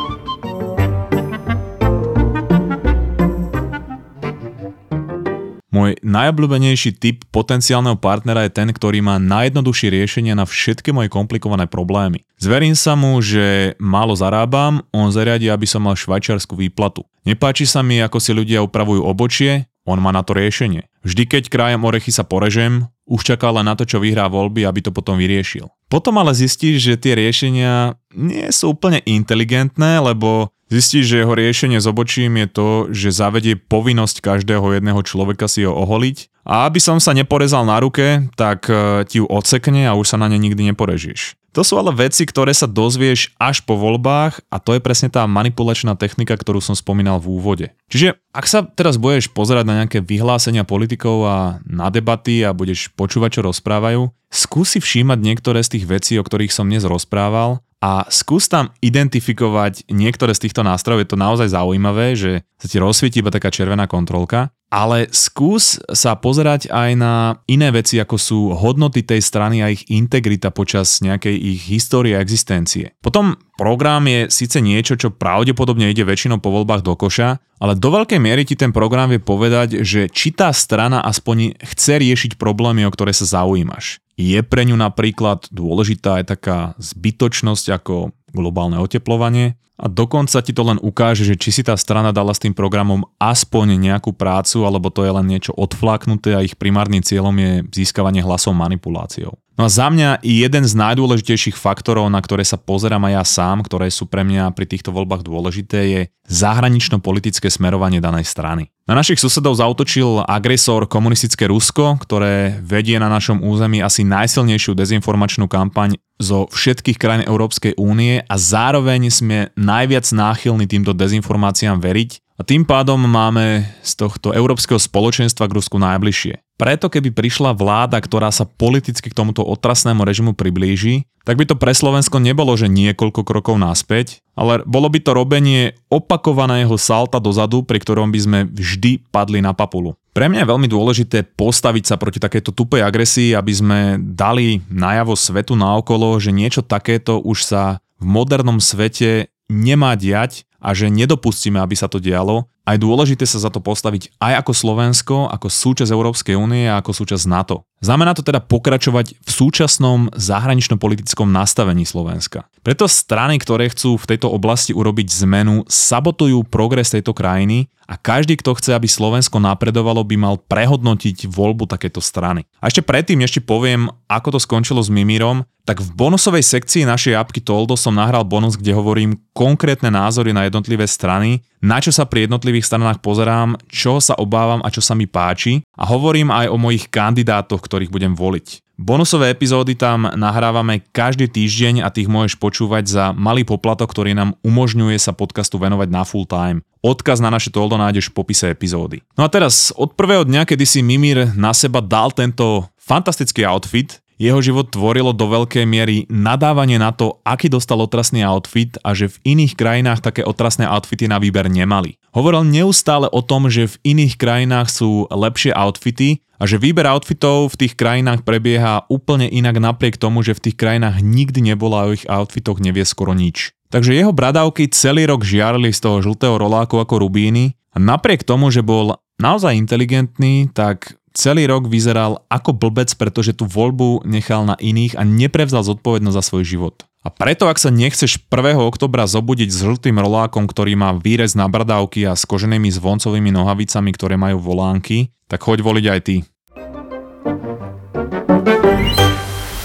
Môj 5.92 6.08
najobľúbenejší 6.08 7.04
typ 7.04 7.28
potenciálneho 7.36 8.00
partnera 8.00 8.48
je 8.48 8.56
ten, 8.56 8.72
ktorý 8.72 9.04
má 9.04 9.20
najjednoduchšie 9.20 9.92
riešenie 9.92 10.32
na 10.32 10.48
všetky 10.48 10.96
moje 10.96 11.12
komplikované 11.12 11.68
problémy. 11.68 12.24
Zverím 12.40 12.80
sa 12.80 12.96
mu, 12.96 13.20
že 13.20 13.76
málo 13.76 14.16
zarábam, 14.16 14.88
on 14.96 15.12
zariadi, 15.12 15.52
aby 15.52 15.68
som 15.68 15.84
mal 15.84 16.00
švajčiarsku 16.00 16.56
výplatu. 16.56 17.04
Nepáči 17.28 17.68
sa 17.68 17.84
mi, 17.84 18.00
ako 18.00 18.24
si 18.24 18.32
ľudia 18.32 18.64
upravujú 18.64 19.04
obočie, 19.04 19.68
on 19.84 20.00
má 20.00 20.16
na 20.16 20.24
to 20.24 20.32
riešenie. 20.32 20.88
Vždy, 21.04 21.28
keď 21.28 21.44
krajem 21.52 21.84
orechy 21.84 22.16
sa 22.16 22.24
porežem, 22.24 22.88
už 23.04 23.36
čaká 23.36 23.52
len 23.52 23.68
na 23.68 23.76
to, 23.76 23.84
čo 23.84 24.00
vyhrá 24.00 24.32
voľby, 24.32 24.64
aby 24.64 24.80
to 24.80 24.96
potom 24.96 25.20
vyriešil. 25.20 25.68
Potom 25.92 26.16
ale 26.24 26.32
zistíš, 26.32 26.88
že 26.88 26.96
tie 26.96 27.20
riešenia 27.20 28.00
nie 28.16 28.48
sú 28.56 28.72
úplne 28.72 29.04
inteligentné, 29.04 30.00
lebo 30.00 30.56
Zistí, 30.72 31.04
že 31.04 31.20
jeho 31.20 31.36
riešenie 31.36 31.84
s 31.84 31.86
obočím 31.92 32.40
je 32.40 32.48
to, 32.48 32.70
že 32.96 33.12
zavedie 33.12 33.60
povinnosť 33.60 34.24
každého 34.24 34.80
jedného 34.80 35.04
človeka 35.04 35.52
si 35.52 35.68
ho 35.68 35.76
oholiť 35.76 36.32
a 36.48 36.64
aby 36.64 36.80
som 36.80 36.96
sa 37.04 37.12
neporezal 37.12 37.68
na 37.68 37.76
ruke, 37.84 38.32
tak 38.40 38.72
e, 38.72 39.04
ti 39.04 39.20
ju 39.20 39.28
odsekne 39.28 39.84
a 39.84 40.00
už 40.00 40.16
sa 40.16 40.18
na 40.18 40.32
ne 40.32 40.40
nikdy 40.40 40.72
neporežíš. 40.72 41.36
To 41.52 41.68
sú 41.68 41.76
ale 41.76 41.92
veci, 41.92 42.24
ktoré 42.24 42.56
sa 42.56 42.72
dozvieš 42.72 43.36
až 43.36 43.68
po 43.68 43.76
voľbách 43.76 44.48
a 44.48 44.64
to 44.64 44.80
je 44.80 44.80
presne 44.80 45.12
tá 45.12 45.28
manipulačná 45.28 46.00
technika, 46.00 46.40
ktorú 46.40 46.64
som 46.64 46.80
spomínal 46.80 47.20
v 47.20 47.36
úvode. 47.36 47.68
Čiže 47.92 48.16
ak 48.32 48.46
sa 48.48 48.64
teraz 48.64 48.96
budeš 48.96 49.28
pozerať 49.28 49.68
na 49.68 49.84
nejaké 49.84 50.00
vyhlásenia 50.00 50.64
politikov 50.64 51.28
a 51.28 51.60
na 51.68 51.92
debaty 51.92 52.48
a 52.48 52.56
budeš 52.56 52.88
počúvať, 52.96 53.44
čo 53.44 53.52
rozprávajú, 53.52 54.08
skúsi 54.32 54.80
všímať 54.80 55.20
niektoré 55.20 55.60
z 55.68 55.76
tých 55.76 55.86
vecí, 55.92 56.16
o 56.16 56.24
ktorých 56.24 56.56
som 56.56 56.72
dnes 56.72 56.88
rozprával 56.88 57.60
a 57.82 58.06
skús 58.14 58.46
tam 58.46 58.70
identifikovať 58.78 59.90
niektoré 59.90 60.38
z 60.38 60.48
týchto 60.48 60.62
nástrojov. 60.62 61.02
Je 61.02 61.10
to 61.10 61.18
naozaj 61.18 61.50
zaujímavé, 61.50 62.14
že 62.14 62.46
sa 62.62 62.70
ti 62.70 62.78
rozsvieti 62.78 63.26
iba 63.26 63.34
taká 63.34 63.50
červená 63.50 63.90
kontrolka, 63.90 64.54
ale 64.72 65.12
skús 65.12 65.84
sa 65.92 66.16
pozerať 66.16 66.72
aj 66.72 66.90
na 66.96 67.44
iné 67.46 67.76
veci, 67.76 68.00
ako 68.00 68.16
sú 68.16 68.40
hodnoty 68.56 69.04
tej 69.04 69.20
strany 69.20 69.60
a 69.60 69.68
ich 69.68 69.84
integrita 69.92 70.48
počas 70.48 71.04
nejakej 71.04 71.36
ich 71.36 71.68
histórie 71.68 72.16
a 72.16 72.24
existencie. 72.24 72.96
Potom 73.04 73.36
program 73.60 74.08
je 74.08 74.32
síce 74.32 74.64
niečo, 74.64 74.96
čo 74.96 75.12
pravdepodobne 75.12 75.92
ide 75.92 76.08
väčšinou 76.08 76.40
po 76.40 76.56
voľbách 76.56 76.88
do 76.88 76.96
koša, 76.96 77.44
ale 77.60 77.76
do 77.76 77.92
veľkej 77.92 78.18
miery 78.24 78.48
ti 78.48 78.56
ten 78.56 78.72
program 78.72 79.12
vie 79.12 79.20
povedať, 79.20 79.84
že 79.84 80.08
či 80.08 80.32
tá 80.32 80.56
strana 80.56 81.04
aspoň 81.04 81.60
chce 81.62 82.00
riešiť 82.00 82.32
problémy, 82.40 82.88
o 82.88 82.94
ktoré 82.96 83.12
sa 83.12 83.28
zaujímaš. 83.28 84.00
Je 84.16 84.40
pre 84.40 84.64
ňu 84.64 84.80
napríklad 84.80 85.52
dôležitá 85.52 86.24
aj 86.24 86.26
taká 86.38 86.58
zbytočnosť 86.80 87.66
ako 87.76 88.16
globálne 88.32 88.80
oteplovanie 88.80 89.60
a 89.82 89.90
dokonca 89.90 90.46
ti 90.46 90.54
to 90.54 90.62
len 90.62 90.78
ukáže, 90.78 91.26
že 91.26 91.34
či 91.34 91.50
si 91.50 91.62
tá 91.66 91.74
strana 91.74 92.14
dala 92.14 92.38
s 92.38 92.42
tým 92.44 92.54
programom 92.54 93.02
aspoň 93.18 93.82
nejakú 93.82 94.14
prácu, 94.14 94.62
alebo 94.62 94.94
to 94.94 95.02
je 95.02 95.12
len 95.12 95.26
niečo 95.26 95.58
odfláknuté 95.58 96.38
a 96.38 96.46
ich 96.46 96.54
primárnym 96.54 97.02
cieľom 97.02 97.34
je 97.34 97.52
získavanie 97.82 98.22
hlasov 98.22 98.54
manipuláciou. 98.54 99.42
No 99.62 99.70
a 99.70 99.78
za 99.78 99.94
mňa 99.94 100.26
jeden 100.26 100.66
z 100.66 100.74
najdôležitejších 100.74 101.54
faktorov, 101.54 102.10
na 102.10 102.18
ktoré 102.18 102.42
sa 102.42 102.58
pozerám 102.58 103.06
aj 103.06 103.14
ja 103.14 103.22
sám, 103.22 103.62
ktoré 103.62 103.94
sú 103.94 104.10
pre 104.10 104.26
mňa 104.26 104.58
pri 104.58 104.66
týchto 104.66 104.90
voľbách 104.90 105.22
dôležité, 105.22 105.80
je 105.86 106.02
zahranično-politické 106.26 107.46
smerovanie 107.46 108.02
danej 108.02 108.26
strany. 108.26 108.74
Na 108.90 108.98
našich 108.98 109.22
susedov 109.22 109.54
zautočil 109.54 110.26
agresor 110.26 110.90
komunistické 110.90 111.46
Rusko, 111.46 112.02
ktoré 112.02 112.58
vedie 112.66 112.98
na 112.98 113.06
našom 113.06 113.46
území 113.46 113.86
asi 113.86 114.02
najsilnejšiu 114.02 114.74
dezinformačnú 114.74 115.46
kampaň 115.46 116.02
zo 116.18 116.50
všetkých 116.50 116.98
krajín 116.98 117.30
Európskej 117.30 117.78
únie 117.78 118.26
a 118.26 118.36
zároveň 118.42 119.14
sme 119.14 119.54
najviac 119.54 120.10
náchylní 120.10 120.66
týmto 120.66 120.98
dezinformáciám 120.98 121.78
veriť 121.78 122.34
a 122.38 122.42
tým 122.42 122.66
pádom 122.66 122.98
máme 122.98 123.70
z 123.86 123.94
tohto 123.94 124.34
európskeho 124.34 124.82
spoločenstva 124.82 125.46
k 125.46 125.62
Rusku 125.62 125.78
najbližšie. 125.78 126.51
Preto 126.62 126.94
keby 126.94 127.10
prišla 127.10 127.58
vláda, 127.58 127.98
ktorá 127.98 128.30
sa 128.30 128.46
politicky 128.46 129.10
k 129.10 129.18
tomuto 129.18 129.42
otrasnému 129.42 130.06
režimu 130.06 130.38
priblíži, 130.38 131.10
tak 131.26 131.42
by 131.42 131.50
to 131.50 131.58
pre 131.58 131.74
Slovensko 131.74 132.22
nebolo, 132.22 132.54
že 132.54 132.70
niekoľko 132.70 133.26
krokov 133.26 133.58
naspäť, 133.58 134.22
ale 134.38 134.62
bolo 134.70 134.86
by 134.86 135.02
to 135.02 135.18
robenie 135.18 135.74
opakovaného 135.90 136.78
salta 136.78 137.18
dozadu, 137.18 137.66
pri 137.66 137.82
ktorom 137.82 138.14
by 138.14 138.20
sme 138.22 138.40
vždy 138.46 139.02
padli 139.10 139.42
na 139.42 139.58
papulu. 139.58 139.98
Pre 140.14 140.30
mňa 140.30 140.46
je 140.46 140.52
veľmi 140.54 140.68
dôležité 140.70 141.18
postaviť 141.34 141.90
sa 141.90 141.96
proti 141.98 142.22
takéto 142.22 142.54
tupej 142.54 142.86
agresii, 142.86 143.34
aby 143.34 143.54
sme 143.58 143.80
dali 143.98 144.62
najavo 144.70 145.18
svetu 145.18 145.58
naokolo, 145.58 146.14
že 146.22 146.30
niečo 146.30 146.62
takéto 146.62 147.18
už 147.26 147.42
sa 147.42 147.82
v 147.98 148.06
modernom 148.06 148.62
svete 148.62 149.34
nemá 149.50 149.98
diať 149.98 150.46
a 150.62 150.78
že 150.78 150.94
nedopustíme, 150.94 151.58
aby 151.58 151.74
sa 151.74 151.90
to 151.90 151.98
dialo. 151.98 152.51
A 152.68 152.78
je 152.78 152.84
dôležité 152.86 153.26
sa 153.26 153.42
za 153.42 153.50
to 153.50 153.58
postaviť 153.58 154.14
aj 154.22 154.46
ako 154.46 154.52
Slovensko, 154.54 155.16
ako 155.30 155.48
súčasť 155.50 155.90
Európskej 155.90 156.36
únie 156.38 156.70
a 156.70 156.78
ako 156.78 156.94
súčasť 156.94 157.26
NATO. 157.26 157.66
Znamená 157.82 158.14
to 158.14 158.22
teda 158.22 158.38
pokračovať 158.38 159.18
v 159.18 159.30
súčasnom 159.34 160.14
zahranično-politickom 160.14 161.26
nastavení 161.26 161.82
Slovenska. 161.82 162.46
Preto 162.62 162.86
strany, 162.86 163.42
ktoré 163.42 163.74
chcú 163.74 163.98
v 163.98 164.06
tejto 164.06 164.30
oblasti 164.30 164.70
urobiť 164.70 165.26
zmenu, 165.26 165.66
sabotujú 165.66 166.46
progres 166.46 166.94
tejto 166.94 167.18
krajiny 167.18 167.74
a 167.90 167.98
každý, 167.98 168.38
kto 168.38 168.54
chce, 168.54 168.78
aby 168.78 168.86
Slovensko 168.86 169.42
napredovalo, 169.42 170.06
by 170.06 170.14
mal 170.14 170.38
prehodnotiť 170.38 171.26
voľbu 171.26 171.66
takéto 171.66 172.00
strany. 172.06 172.46
A 172.62 172.70
ešte 172.70 172.86
predtým, 172.86 173.20
ešte 173.26 173.42
poviem, 173.42 173.90
ako 174.06 174.38
to 174.38 174.40
skončilo 174.40 174.80
s 174.80 174.94
Mimírom, 174.94 175.42
tak 175.62 175.78
v 175.82 175.94
bonusovej 175.94 176.42
sekcii 176.42 176.90
našej 176.90 177.14
apky 177.14 177.42
Toldo 177.42 177.78
som 177.78 177.94
nahral 177.94 178.26
bonus, 178.26 178.58
kde 178.58 178.74
hovorím 178.74 179.22
konkrétne 179.36 179.94
názory 179.94 180.34
na 180.34 180.50
jednotlivé 180.50 180.90
strany, 180.90 181.46
na 181.62 181.78
čo 181.78 181.94
sa 181.94 182.10
pri 182.10 182.26
jednotlivých 182.26 182.66
stranách 182.66 182.98
pozerám, 183.06 183.54
čo 183.70 184.02
sa 184.02 184.18
obávam 184.18 184.66
a 184.66 184.74
čo 184.74 184.82
sa 184.82 184.98
mi 184.98 185.06
páči 185.06 185.62
a 185.78 185.86
hovorím 185.86 186.34
aj 186.34 186.50
o 186.50 186.58
mojich 186.58 186.90
kandidátoch, 186.90 187.70
ktorých 187.72 187.88
budem 187.88 188.12
voliť. 188.20 188.76
Bonusové 188.76 189.32
epizódy 189.32 189.80
tam 189.80 190.12
nahrávame 190.12 190.84
každý 190.92 191.32
týždeň 191.32 191.88
a 191.88 191.94
tých 191.94 192.12
môžeš 192.12 192.36
počúvať 192.36 192.84
za 192.92 193.06
malý 193.16 193.48
poplatok, 193.48 193.88
ktorý 193.88 194.12
nám 194.12 194.36
umožňuje 194.44 195.00
sa 195.00 195.16
podcastu 195.16 195.56
venovať 195.56 195.88
na 195.88 196.04
full 196.04 196.28
time. 196.28 196.60
Odkaz 196.84 197.24
na 197.24 197.32
naše 197.32 197.54
toldo 197.54 197.80
nájdeš 197.80 198.12
v 198.12 198.18
popise 198.20 198.52
epizódy. 198.52 199.00
No 199.16 199.24
a 199.24 199.30
teraz, 199.32 199.72
od 199.80 199.96
prvého 199.96 200.28
dňa, 200.28 200.44
kedy 200.44 200.66
si 200.68 200.84
Mimir 200.84 201.32
na 201.38 201.56
seba 201.56 201.80
dal 201.80 202.12
tento 202.12 202.68
fantastický 202.82 203.46
outfit, 203.46 204.02
jeho 204.22 204.38
život 204.38 204.70
tvorilo 204.70 205.18
do 205.18 205.26
veľkej 205.26 205.66
miery 205.66 206.06
nadávanie 206.06 206.78
na 206.78 206.94
to, 206.94 207.18
aký 207.26 207.50
dostal 207.50 207.82
otrasný 207.82 208.22
outfit 208.22 208.78
a 208.86 208.94
že 208.94 209.10
v 209.10 209.34
iných 209.34 209.58
krajinách 209.58 210.06
také 210.06 210.22
otrasné 210.22 210.70
outfity 210.70 211.10
na 211.10 211.18
výber 211.18 211.50
nemali. 211.50 211.98
Hovoril 212.14 212.46
neustále 212.46 213.10
o 213.10 213.26
tom, 213.26 213.50
že 213.50 213.66
v 213.66 213.98
iných 213.98 214.22
krajinách 214.22 214.70
sú 214.70 215.10
lepšie 215.10 215.58
outfity 215.58 216.22
a 216.38 216.46
že 216.46 216.62
výber 216.62 216.86
outfitov 216.86 217.58
v 217.58 217.66
tých 217.66 217.74
krajinách 217.74 218.22
prebieha 218.22 218.86
úplne 218.94 219.26
inak 219.26 219.58
napriek 219.58 219.98
tomu, 219.98 220.22
že 220.22 220.38
v 220.38 220.54
tých 220.54 220.56
krajinách 220.62 221.02
nikdy 221.02 221.42
nebola 221.42 221.90
o 221.90 221.98
ich 221.98 222.06
outfitoch 222.06 222.62
nevie 222.62 222.86
skoro 222.86 223.18
nič. 223.18 223.58
Takže 223.74 223.98
jeho 223.98 224.14
bradavky 224.14 224.70
celý 224.70 225.10
rok 225.10 225.26
žiarili 225.26 225.74
z 225.74 225.82
toho 225.82 225.98
žltého 226.06 226.38
roláku 226.38 226.78
ako 226.78 227.10
rubíny 227.10 227.58
a 227.74 227.82
napriek 227.82 228.22
tomu, 228.28 228.52
že 228.54 228.62
bol 228.62 229.00
naozaj 229.18 229.56
inteligentný, 229.56 230.52
tak 230.52 231.00
celý 231.14 231.48
rok 231.48 231.68
vyzeral 231.68 232.24
ako 232.32 232.56
blbec, 232.56 232.92
pretože 232.96 233.36
tú 233.36 233.48
voľbu 233.48 234.04
nechal 234.08 234.44
na 234.48 234.56
iných 234.60 234.96
a 235.00 235.04
neprevzal 235.04 235.64
zodpovednosť 235.64 236.18
za 236.18 236.24
svoj 236.24 236.44
život. 236.44 236.76
A 237.02 237.10
preto, 237.10 237.50
ak 237.50 237.58
sa 237.58 237.74
nechceš 237.74 238.30
1. 238.30 238.62
oktobra 238.62 239.10
zobudiť 239.10 239.50
s 239.50 239.66
žltým 239.66 239.98
rolákom, 239.98 240.46
ktorý 240.46 240.78
má 240.78 240.94
výrez 240.94 241.34
na 241.34 241.50
bradávky 241.50 242.06
a 242.06 242.14
s 242.14 242.30
koženými 242.30 242.70
zvoncovými 242.70 243.34
nohavicami, 243.34 243.90
ktoré 243.98 244.22
majú 244.22 244.38
volánky, 244.38 245.10
tak 245.26 245.42
choď 245.42 245.66
voliť 245.66 245.86
aj 245.90 246.00
ty. 246.06 246.16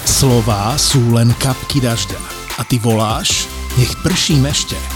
Slová 0.09 0.73
sú 0.81 1.13
len 1.13 1.29
kapky 1.37 1.85
dažďa. 1.85 2.17
A 2.57 2.65
ty 2.65 2.81
voláš, 2.81 3.45
nech 3.77 3.93
prší 4.01 4.41
mešte. 4.41 4.96